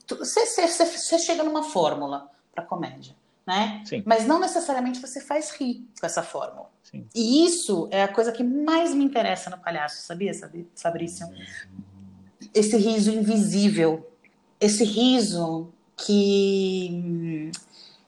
você, 0.09 0.44
você, 0.44 0.66
você, 0.66 1.18
chega 1.20 1.44
numa 1.44 1.62
fórmula 1.62 2.29
para 2.53 2.64
comédia, 2.64 3.14
né? 3.47 3.81
Sim. 3.87 4.03
Mas 4.05 4.27
não 4.27 4.40
necessariamente 4.40 5.01
você 5.01 5.20
faz 5.20 5.53
rir 5.53 5.87
com 6.01 6.05
essa 6.05 6.23
fórmula. 6.25 6.68
Sim. 6.83 7.07
E 7.14 7.44
isso 7.47 7.88
é 7.92 8.03
a 8.03 8.09
coisa 8.09 8.33
que 8.33 8.42
mais 8.42 8.92
me 8.92 9.05
interessa 9.05 9.51
no 9.51 9.59
palhaço, 9.59 10.03
sabia, 10.03 10.33
Fabrício? 10.75 11.29
Esse 12.55 12.77
riso 12.77 13.11
invisível, 13.11 14.11
esse 14.61 14.85
riso 14.85 15.69
que 15.97 17.51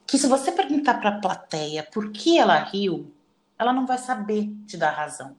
que 0.05 0.17
se 0.17 0.27
você 0.27 0.53
perguntar 0.53 1.01
para 1.01 1.09
a 1.09 1.19
plateia 1.19 1.83
por 1.83 2.11
que 2.11 2.37
ela 2.37 2.57
riu, 2.63 3.11
ela 3.59 3.73
não 3.73 3.85
vai 3.85 3.97
saber 3.97 4.49
te 4.65 4.77
dar 4.77 4.91
razão. 4.91 5.35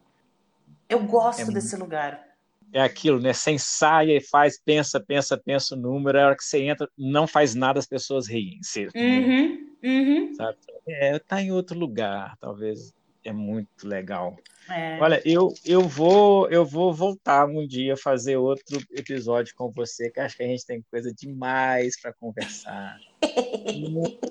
Eu 0.88 1.05
gosto 1.05 1.51
é 1.51 1.55
desse 1.55 1.75
lugar 1.75 2.29
é 2.73 2.81
aquilo, 2.81 3.21
né? 3.21 3.33
Você 3.33 3.53
ensaia 3.53 4.16
e 4.16 4.21
faz, 4.21 4.61
pensa, 4.62 5.01
pensa, 5.01 5.37
pensa 5.37 5.75
o 5.75 5.79
número, 5.79 6.18
a 6.18 6.27
hora 6.27 6.37
que 6.37 6.44
você 6.44 6.62
entra, 6.62 6.88
não 6.97 7.27
faz 7.27 7.55
nada, 7.55 7.79
as 7.79 7.87
pessoas 7.87 8.29
riem. 8.29 8.59
Você, 8.62 8.88
uhum, 8.94 9.75
uhum. 9.83 10.35
Sabe? 10.35 10.59
É, 10.87 11.18
tá 11.18 11.40
em 11.40 11.51
outro 11.51 11.79
lugar, 11.79 12.37
talvez. 12.40 12.92
É 13.25 13.33
muito 13.33 13.87
legal. 13.87 14.37
É. 14.70 14.98
Olha, 15.00 15.22
eu, 15.24 15.52
eu 15.64 15.83
vou 15.83 16.48
eu 16.50 16.64
vou 16.64 16.92
voltar 16.92 17.46
um 17.46 17.66
dia 17.66 17.96
fazer 17.96 18.37
outro 18.37 18.78
episódio 18.90 19.54
com 19.57 19.70
você, 19.70 20.11
que 20.11 20.20
acho 20.20 20.37
que 20.37 20.42
a 20.42 20.46
gente 20.46 20.66
tem 20.66 20.85
coisa 20.90 21.12
demais 21.12 22.00
para 22.00 22.12
conversar. 22.12 22.98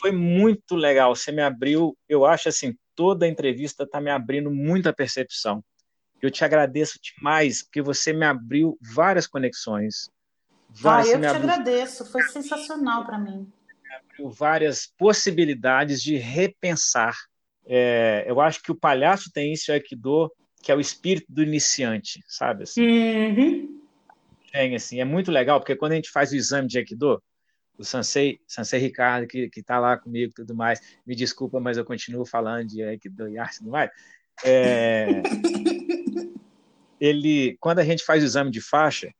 foi 0.00 0.12
muito 0.12 0.74
legal. 0.74 1.14
Você 1.14 1.32
me 1.32 1.42
abriu, 1.42 1.96
eu 2.08 2.24
acho 2.24 2.48
assim, 2.48 2.76
toda 2.94 3.26
a 3.26 3.28
entrevista 3.28 3.84
está 3.84 4.00
me 4.00 4.10
abrindo 4.10 4.50
muita 4.50 4.92
percepção. 4.92 5.62
Eu 6.20 6.30
te 6.30 6.44
agradeço 6.44 6.98
demais, 7.00 7.62
porque 7.62 7.80
você 7.82 8.12
me 8.12 8.26
abriu 8.26 8.78
várias 8.80 9.26
conexões. 9.26 10.10
Várias, 10.68 11.14
ah, 11.14 11.16
eu 11.16 11.20
te 11.20 11.26
abriu... 11.26 11.50
agradeço, 11.50 12.10
foi 12.10 12.22
sensacional 12.24 13.04
para 13.06 13.18
mim. 13.18 13.50
Me 13.82 13.94
abriu 13.94 14.30
várias 14.30 14.86
possibilidades 14.98 16.02
de 16.02 16.16
repensar. 16.16 17.16
É, 17.68 18.24
eu 18.26 18.40
acho 18.40 18.62
que 18.62 18.72
o 18.72 18.74
palhaço 18.74 19.30
tem 19.30 19.52
isso, 19.52 19.70
Aikido, 19.70 20.32
que 20.62 20.72
é 20.72 20.74
o 20.74 20.80
espírito 20.80 21.26
do 21.30 21.42
iniciante, 21.42 22.22
sabe? 22.26 22.62
Assim. 22.62 22.82
Uhum. 22.82 23.80
Tem, 24.50 24.74
assim, 24.74 25.00
é 25.00 25.04
muito 25.04 25.30
legal, 25.30 25.60
porque 25.60 25.76
quando 25.76 25.92
a 25.92 25.94
gente 25.96 26.10
faz 26.10 26.32
o 26.32 26.36
exame 26.36 26.66
de 26.66 26.78
Aikido, 26.78 27.22
o 27.78 27.84
Sansei, 27.84 28.40
Sansei 28.46 28.80
Ricardo, 28.80 29.26
que 29.26 29.50
está 29.54 29.78
lá 29.78 29.96
comigo 29.96 30.32
e 30.32 30.34
tudo 30.34 30.54
mais, 30.54 30.80
me 31.06 31.14
desculpa, 31.14 31.60
mas 31.60 31.76
eu 31.76 31.84
continuo 31.84 32.24
falando 32.24 32.66
de 32.66 32.82
Aikido 32.82 33.28
e 33.28 33.38
arte 33.38 33.56
e 33.56 33.58
tudo 33.58 33.70
mais. 33.70 33.90
É... 34.42 35.22
ele, 36.98 37.56
quando 37.60 37.80
a 37.80 37.84
gente 37.84 38.02
faz 38.02 38.22
o 38.22 38.26
exame 38.26 38.50
de 38.50 38.60
faixa, 38.60 39.12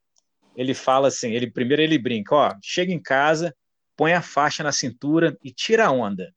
ele 0.57 0.75
fala 0.75 1.09
assim, 1.09 1.33
ele 1.33 1.51
primeiro 1.51 1.83
ele 1.83 1.99
brinca, 1.99 2.35
ó, 2.35 2.55
chega 2.63 2.93
em 2.93 3.01
casa, 3.01 3.55
põe 3.97 4.13
a 4.13 4.23
faixa 4.23 4.63
na 4.63 4.73
cintura 4.73 5.39
e 5.45 5.53
tira 5.53 5.87
a 5.87 5.93
onda. 5.93 6.33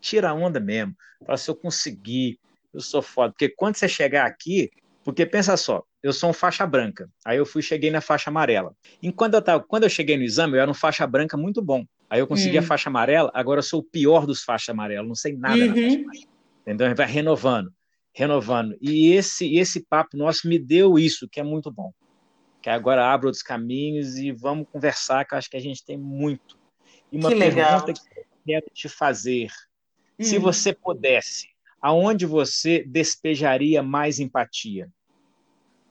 Tira 0.00 0.30
a 0.30 0.34
onda 0.34 0.60
mesmo. 0.60 0.94
Fala, 1.24 1.36
se 1.36 1.50
eu 1.50 1.54
conseguir, 1.54 2.38
eu 2.72 2.80
sou 2.80 3.02
foda. 3.02 3.32
Porque 3.32 3.48
quando 3.48 3.76
você 3.76 3.88
chegar 3.88 4.26
aqui, 4.26 4.70
porque 5.04 5.26
pensa 5.26 5.56
só, 5.56 5.82
eu 6.02 6.12
sou 6.12 6.30
um 6.30 6.32
faixa 6.32 6.66
branca. 6.66 7.08
Aí 7.24 7.38
eu 7.38 7.46
fui 7.46 7.62
cheguei 7.62 7.90
na 7.90 8.00
faixa 8.00 8.30
amarela. 8.30 8.74
E 9.02 9.12
quando 9.12 9.34
eu, 9.34 9.42
tava, 9.42 9.62
quando 9.62 9.84
eu 9.84 9.90
cheguei 9.90 10.16
no 10.16 10.22
exame, 10.22 10.56
eu 10.56 10.62
era 10.62 10.70
um 10.70 10.74
faixa 10.74 11.06
branca 11.06 11.36
muito 11.36 11.62
bom. 11.62 11.84
Aí 12.08 12.20
eu 12.20 12.26
consegui 12.26 12.56
hum. 12.56 12.60
a 12.60 12.64
faixa 12.64 12.88
amarela, 12.88 13.30
agora 13.34 13.58
eu 13.58 13.62
sou 13.62 13.80
o 13.80 13.84
pior 13.84 14.26
dos 14.26 14.42
faixas 14.42 14.70
amarelas, 14.70 15.06
não 15.06 15.14
sei 15.14 15.36
nada 15.36 15.56
uhum. 15.56 15.68
faixa 15.68 15.98
amarela. 15.98 16.30
Entendeu? 16.66 16.94
Vai 16.94 17.06
renovando 17.06 17.72
renovando. 18.12 18.76
E 18.80 19.12
esse 19.12 19.56
esse 19.56 19.84
papo 19.86 20.16
nosso 20.16 20.48
me 20.48 20.58
deu 20.58 20.98
isso, 20.98 21.28
que 21.28 21.40
é 21.40 21.42
muito 21.42 21.70
bom. 21.70 21.92
Que 22.62 22.68
agora 22.68 23.10
abro 23.10 23.28
outros 23.28 23.42
caminhos 23.42 24.16
e 24.16 24.32
vamos 24.32 24.66
conversar, 24.70 25.24
que 25.24 25.34
eu 25.34 25.38
acho 25.38 25.48
que 25.48 25.56
a 25.56 25.60
gente 25.60 25.84
tem 25.84 25.96
muito. 25.96 26.58
E 27.10 27.16
uma 27.16 27.30
que 27.30 27.38
pergunta 27.38 27.64
legal. 27.64 27.84
que 27.84 27.90
eu 27.90 28.24
quero 28.46 28.66
te 28.72 28.88
fazer. 28.88 29.48
Hum. 30.20 30.24
Se 30.24 30.38
você 30.38 30.74
pudesse, 30.74 31.48
aonde 31.80 32.26
você 32.26 32.84
despejaria 32.86 33.82
mais 33.82 34.20
empatia? 34.20 34.90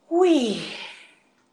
Ui, 0.07 0.61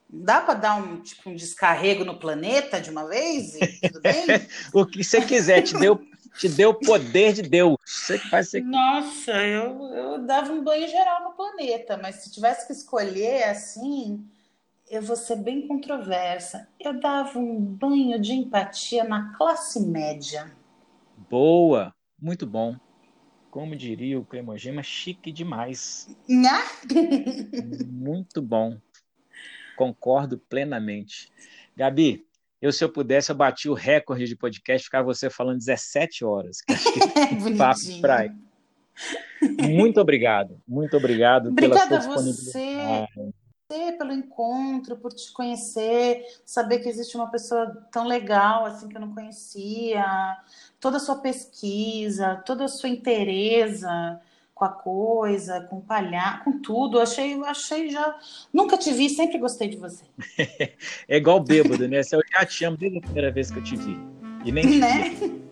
dá 0.08 0.42
para 0.42 0.54
dar 0.54 0.76
um 0.76 1.00
tipo 1.00 1.30
um 1.30 1.34
descarrego 1.34 2.04
no 2.04 2.18
planeta 2.18 2.78
de 2.78 2.90
uma 2.90 3.08
vez? 3.08 3.52
Tudo 3.80 4.02
bem? 4.02 4.26
o 4.74 4.84
que 4.84 5.02
você 5.02 5.22
quiser, 5.22 5.62
te 5.62 5.74
deu 5.78 5.98
te 6.36 6.50
deu 6.50 6.70
o 6.70 6.74
poder 6.74 7.32
de 7.32 7.40
Deus. 7.40 7.76
Você 7.82 8.18
faz 8.18 8.52
Nossa, 8.52 9.32
eu, 9.32 9.82
eu 9.94 10.18
dava 10.26 10.52
um 10.52 10.62
banho 10.62 10.86
geral 10.86 11.24
no 11.24 11.32
planeta, 11.32 11.96
mas 11.96 12.16
se 12.16 12.30
tivesse 12.30 12.66
que 12.66 12.74
escolher 12.74 13.44
assim, 13.44 14.22
eu 14.90 15.00
vou 15.00 15.16
ser 15.16 15.36
bem 15.36 15.66
controversa. 15.66 16.68
Eu 16.78 17.00
dava 17.00 17.38
um 17.38 17.58
banho 17.58 18.20
de 18.20 18.32
empatia 18.32 19.02
na 19.04 19.34
classe 19.34 19.80
média. 19.80 20.54
Boa, 21.16 21.95
muito 22.20 22.46
bom. 22.46 22.76
Como 23.50 23.74
diria 23.74 24.18
o 24.18 24.24
Clemogema, 24.24 24.83
chique 24.83 25.33
demais. 25.33 26.09
Nha? 26.29 26.62
muito 27.87 28.42
bom. 28.42 28.79
Concordo 29.76 30.38
plenamente. 30.38 31.31
Gabi, 31.76 32.26
eu, 32.61 32.72
se 32.72 32.83
eu 32.83 32.88
pudesse, 32.88 33.31
eu 33.31 33.37
bati 33.37 33.68
o 33.68 33.74
recorde 33.74 34.26
de 34.26 34.37
podcast, 34.37 34.85
ficar 34.85 35.02
você 35.02 35.31
falando 35.31 35.59
17 35.59 36.24
horas. 36.24 36.61
Que 36.61 36.72
acho 36.72 36.92
que 36.92 37.00
é 37.52 37.57
papo 37.57 37.81
Muito 39.70 40.00
obrigado, 40.00 40.61
muito 40.66 40.96
obrigado 40.96 41.50
Obrigada 41.50 41.87
pela 41.87 42.00
sua 42.00 42.14
disponibilidade. 42.14 43.12
Você, 43.12 43.45
pelo 43.98 44.12
encontro, 44.12 44.96
por 44.96 45.12
te 45.12 45.33
conhecer, 45.33 46.24
saber 46.44 46.79
que 46.79 46.88
existe 46.88 47.16
uma 47.16 47.31
pessoa 47.31 47.66
tão 47.90 48.07
legal 48.07 48.64
assim 48.64 48.88
que 48.88 48.96
eu 48.96 49.00
não 49.00 49.12
conhecia, 49.12 50.07
toda 50.79 50.98
a 50.98 51.00
sua 51.00 51.16
pesquisa, 51.16 52.37
toda 52.46 52.64
a 52.64 52.68
sua 52.68 52.88
interesa 52.88 54.20
com 54.55 54.64
a 54.64 54.70
coisa, 54.70 55.61
com 55.68 55.76
o 55.76 55.83
palhaço, 55.83 56.44
com 56.44 56.62
tudo. 56.62 56.98
Achei, 56.98 57.38
achei 57.44 57.90
já. 57.90 58.18
Nunca 58.50 58.79
te 58.79 58.90
vi, 58.90 59.11
sempre 59.11 59.37
gostei 59.37 59.68
de 59.68 59.76
você. 59.76 60.02
é 61.07 61.16
igual 61.18 61.40
bêbado, 61.40 61.87
né? 61.87 62.00
Eu 62.00 62.22
já 62.33 62.46
te 62.46 62.64
amo 62.64 62.76
desde 62.76 62.96
a 62.96 63.00
primeira 63.02 63.31
vez 63.31 63.50
que 63.50 63.59
eu 63.59 63.62
te 63.62 63.76
vi. 63.76 63.98
E 64.46 64.52
nem 64.52 64.66
te 64.66 64.79
né? 64.79 65.11
vi. 65.11 65.42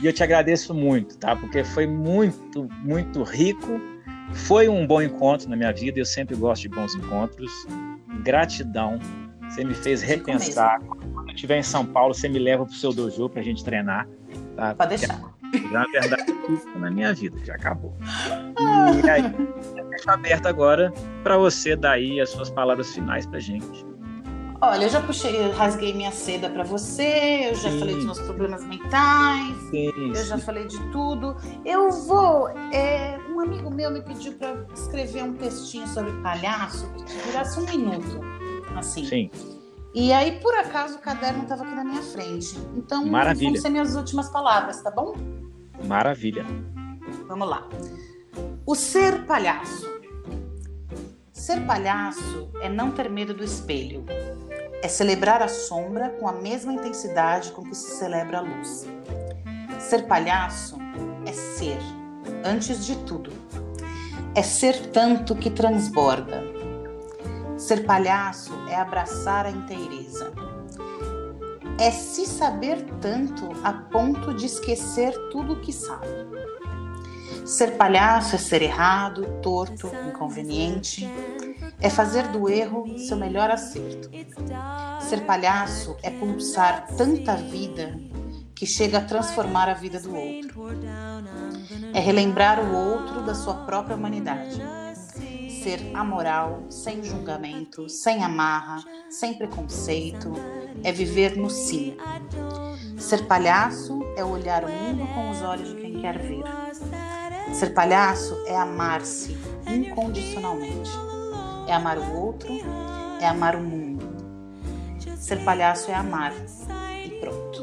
e 0.02 0.06
eu 0.06 0.12
te 0.14 0.22
agradeço 0.22 0.72
muito, 0.72 1.18
tá? 1.18 1.36
Porque 1.36 1.62
foi 1.62 1.86
muito, 1.86 2.64
muito 2.82 3.22
rico. 3.22 3.91
Foi 4.32 4.68
um 4.68 4.86
bom 4.86 5.02
encontro 5.02 5.48
na 5.48 5.56
minha 5.56 5.72
vida. 5.72 5.98
Eu 5.98 6.06
sempre 6.06 6.34
gosto 6.36 6.62
de 6.62 6.68
bons 6.68 6.94
encontros. 6.94 7.50
Gratidão. 8.22 8.98
Você 9.48 9.64
me 9.64 9.74
fez 9.74 10.02
repensar. 10.02 10.80
Quando 10.80 11.28
eu 11.28 11.34
estiver 11.34 11.58
em 11.58 11.62
São 11.62 11.84
Paulo, 11.84 12.14
você 12.14 12.28
me 12.28 12.38
leva 12.38 12.64
para 12.64 12.72
o 12.72 12.76
seu 12.76 12.92
dojo 12.92 13.28
para 13.28 13.40
a 13.40 13.44
gente 13.44 13.62
treinar. 13.64 14.08
Tá? 14.56 14.74
Pode 14.74 14.96
deixar. 14.96 15.20
Na 15.70 15.84
verdade, 15.84 16.24
isso 16.48 16.78
na 16.78 16.90
minha 16.90 17.12
vida, 17.12 17.38
já 17.44 17.54
acabou. 17.54 17.94
E 19.04 19.10
aí, 19.10 19.24
está 19.94 20.14
aberto 20.14 20.46
agora 20.46 20.92
para 21.22 21.36
você 21.36 21.76
dar 21.76 21.92
aí 21.92 22.20
as 22.20 22.30
suas 22.30 22.50
palavras 22.50 22.92
finais 22.94 23.26
para 23.26 23.38
gente. 23.38 23.84
Olha, 24.64 24.84
eu 24.84 24.88
já 24.88 25.02
puxei, 25.02 25.44
eu 25.44 25.50
rasguei 25.50 25.92
minha 25.92 26.12
seda 26.12 26.48
para 26.48 26.62
você, 26.62 27.48
eu 27.50 27.54
já 27.56 27.68
sim. 27.68 27.80
falei 27.80 27.96
dos 27.96 28.04
meus 28.04 28.20
problemas 28.20 28.64
mentais, 28.64 29.56
sim, 29.70 29.86
eu 29.86 30.14
sim. 30.14 30.24
já 30.24 30.38
falei 30.38 30.68
de 30.68 30.78
tudo. 30.92 31.36
Eu 31.64 31.90
vou. 31.90 32.48
É, 32.72 33.18
um 33.28 33.40
amigo 33.40 33.74
meu 33.74 33.90
me 33.90 34.00
pediu 34.00 34.34
para 34.34 34.64
escrever 34.72 35.24
um 35.24 35.34
textinho 35.34 35.88
sobre 35.88 36.12
palhaço 36.22 36.88
que 36.92 37.26
durasse 37.26 37.58
um 37.58 37.64
minuto. 37.64 38.20
Assim. 38.76 39.04
Sim. 39.04 39.30
E 39.92 40.12
aí, 40.12 40.38
por 40.38 40.54
acaso, 40.54 40.94
o 40.94 41.00
caderno 41.00 41.42
estava 41.42 41.64
aqui 41.64 41.74
na 41.74 41.82
minha 41.82 42.02
frente. 42.02 42.56
Então, 42.76 43.04
Maravilha. 43.06 43.50
vão 43.50 43.60
ser 43.60 43.68
minhas 43.68 43.96
últimas 43.96 44.30
palavras, 44.30 44.80
tá 44.80 44.92
bom? 44.92 45.16
Maravilha. 45.88 46.46
Vamos 47.26 47.48
lá. 47.48 47.68
O 48.64 48.76
ser 48.76 49.26
palhaço. 49.26 49.90
Ser 51.32 51.66
palhaço 51.66 52.48
é 52.60 52.68
não 52.68 52.92
ter 52.92 53.10
medo 53.10 53.34
do 53.34 53.42
espelho. 53.42 54.06
É 54.82 54.88
celebrar 54.88 55.40
a 55.42 55.48
sombra 55.48 56.10
com 56.10 56.28
a 56.28 56.32
mesma 56.32 56.72
intensidade 56.72 57.52
com 57.52 57.62
que 57.62 57.74
se 57.74 57.96
celebra 57.96 58.38
a 58.38 58.40
luz. 58.40 58.86
Ser 59.78 60.06
palhaço 60.06 60.76
é 61.24 61.32
ser, 61.32 61.78
antes 62.44 62.84
de 62.84 62.96
tudo. 63.04 63.32
É 64.34 64.42
ser 64.42 64.90
tanto 64.90 65.36
que 65.36 65.50
transborda. 65.50 66.42
Ser 67.56 67.84
palhaço 67.84 68.52
é 68.68 68.74
abraçar 68.74 69.46
a 69.46 69.50
inteireza. 69.50 70.32
É 71.78 71.90
se 71.90 72.26
saber 72.26 72.84
tanto 73.00 73.48
a 73.62 73.72
ponto 73.72 74.34
de 74.34 74.46
esquecer 74.46 75.12
tudo 75.30 75.54
o 75.54 75.60
que 75.60 75.72
sabe. 75.72 76.08
Ser 77.44 77.76
palhaço 77.76 78.34
é 78.34 78.38
ser 78.38 78.62
errado, 78.62 79.26
torto, 79.42 79.90
inconveniente. 80.08 81.08
É 81.80 81.90
fazer 81.90 82.28
do 82.28 82.48
erro 82.48 82.98
seu 82.98 83.16
melhor 83.16 83.50
acerto. 83.50 84.10
Ser 85.12 85.26
palhaço 85.26 85.94
é 86.02 86.08
pulsar 86.08 86.86
tanta 86.96 87.36
vida 87.36 88.00
que 88.54 88.64
chega 88.64 88.96
a 88.96 89.04
transformar 89.04 89.68
a 89.68 89.74
vida 89.74 90.00
do 90.00 90.16
outro. 90.16 90.68
É 91.92 92.00
relembrar 92.00 92.58
o 92.58 92.74
outro 92.74 93.20
da 93.20 93.34
sua 93.34 93.56
própria 93.66 93.94
humanidade. 93.94 94.58
Ser 95.62 95.94
amoral, 95.94 96.62
sem 96.70 97.04
julgamento, 97.04 97.90
sem 97.90 98.24
amarra, 98.24 98.82
sem 99.10 99.34
preconceito, 99.34 100.32
é 100.82 100.90
viver 100.90 101.36
no 101.36 101.50
sim. 101.50 101.94
Ser 102.96 103.26
palhaço 103.26 104.00
é 104.16 104.24
olhar 104.24 104.64
o 104.64 104.72
mundo 104.72 105.06
com 105.14 105.28
os 105.28 105.42
olhos 105.42 105.68
de 105.68 105.74
quem 105.74 106.00
quer 106.00 106.18
ver. 106.18 106.44
Ser 107.52 107.74
palhaço 107.74 108.34
é 108.46 108.56
amar-se 108.56 109.36
incondicionalmente. 109.66 110.90
É 111.68 111.74
amar 111.74 111.98
o 111.98 112.16
outro, 112.18 112.48
é 113.20 113.26
amar 113.26 113.54
o 113.56 113.60
mundo. 113.60 113.81
Ser 115.22 115.38
palhaço 115.44 115.88
é 115.88 115.94
amar. 115.94 116.32
E 117.04 117.10
pronto. 117.20 117.62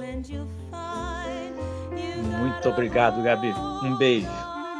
Muito 2.39 2.69
obrigado, 2.69 3.21
Gabi. 3.21 3.53
Um 3.83 3.97
beijo. 3.97 4.29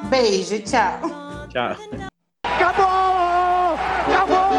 Beijo, 0.10 0.62
tchau. 0.62 1.02
Tchau. 1.50 1.76
Acabou! 2.46 3.76
Acabou! 4.08 4.52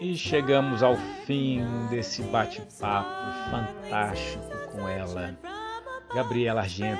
E 0.00 0.16
chegamos 0.16 0.82
ao 0.82 0.96
fim 1.26 1.62
desse 1.90 2.22
bate-papo 2.22 3.50
fantástico 3.50 4.44
com 4.72 4.88
ela. 4.88 5.36
Gabriela 6.14 6.62
Argento, 6.62 6.98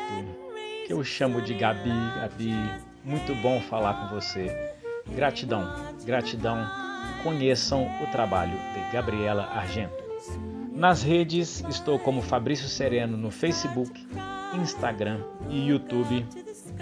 que 0.87 0.93
eu 0.93 1.03
chamo 1.03 1.41
de 1.41 1.55
Gabi. 1.55 1.89
Gabi, 2.21 2.53
muito 3.03 3.35
bom 3.37 3.59
falar 3.63 3.95
com 3.95 4.15
você. 4.15 4.76
Gratidão, 5.15 5.65
gratidão. 6.05 6.59
Conheçam 7.23 7.89
o 8.03 8.07
trabalho 8.11 8.59
de 8.75 8.81
Gabriela 8.93 9.45
Argento. 9.45 10.05
Nas 10.73 11.03
redes 11.03 11.65
estou 11.69 11.99
como 11.99 12.21
Fabrício 12.21 12.69
Sereno 12.69 13.17
no 13.17 13.31
Facebook, 13.31 14.07
Instagram 14.55 15.23
e 15.49 15.69
YouTube. 15.69 16.27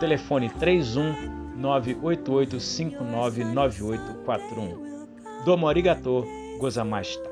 Telefone 0.01 0.49
31 0.49 1.15
988 1.57 2.59
599841. 2.59 5.45
Domo 5.45 5.69
arigato, 5.69 6.27
gozamashita. 6.61 7.30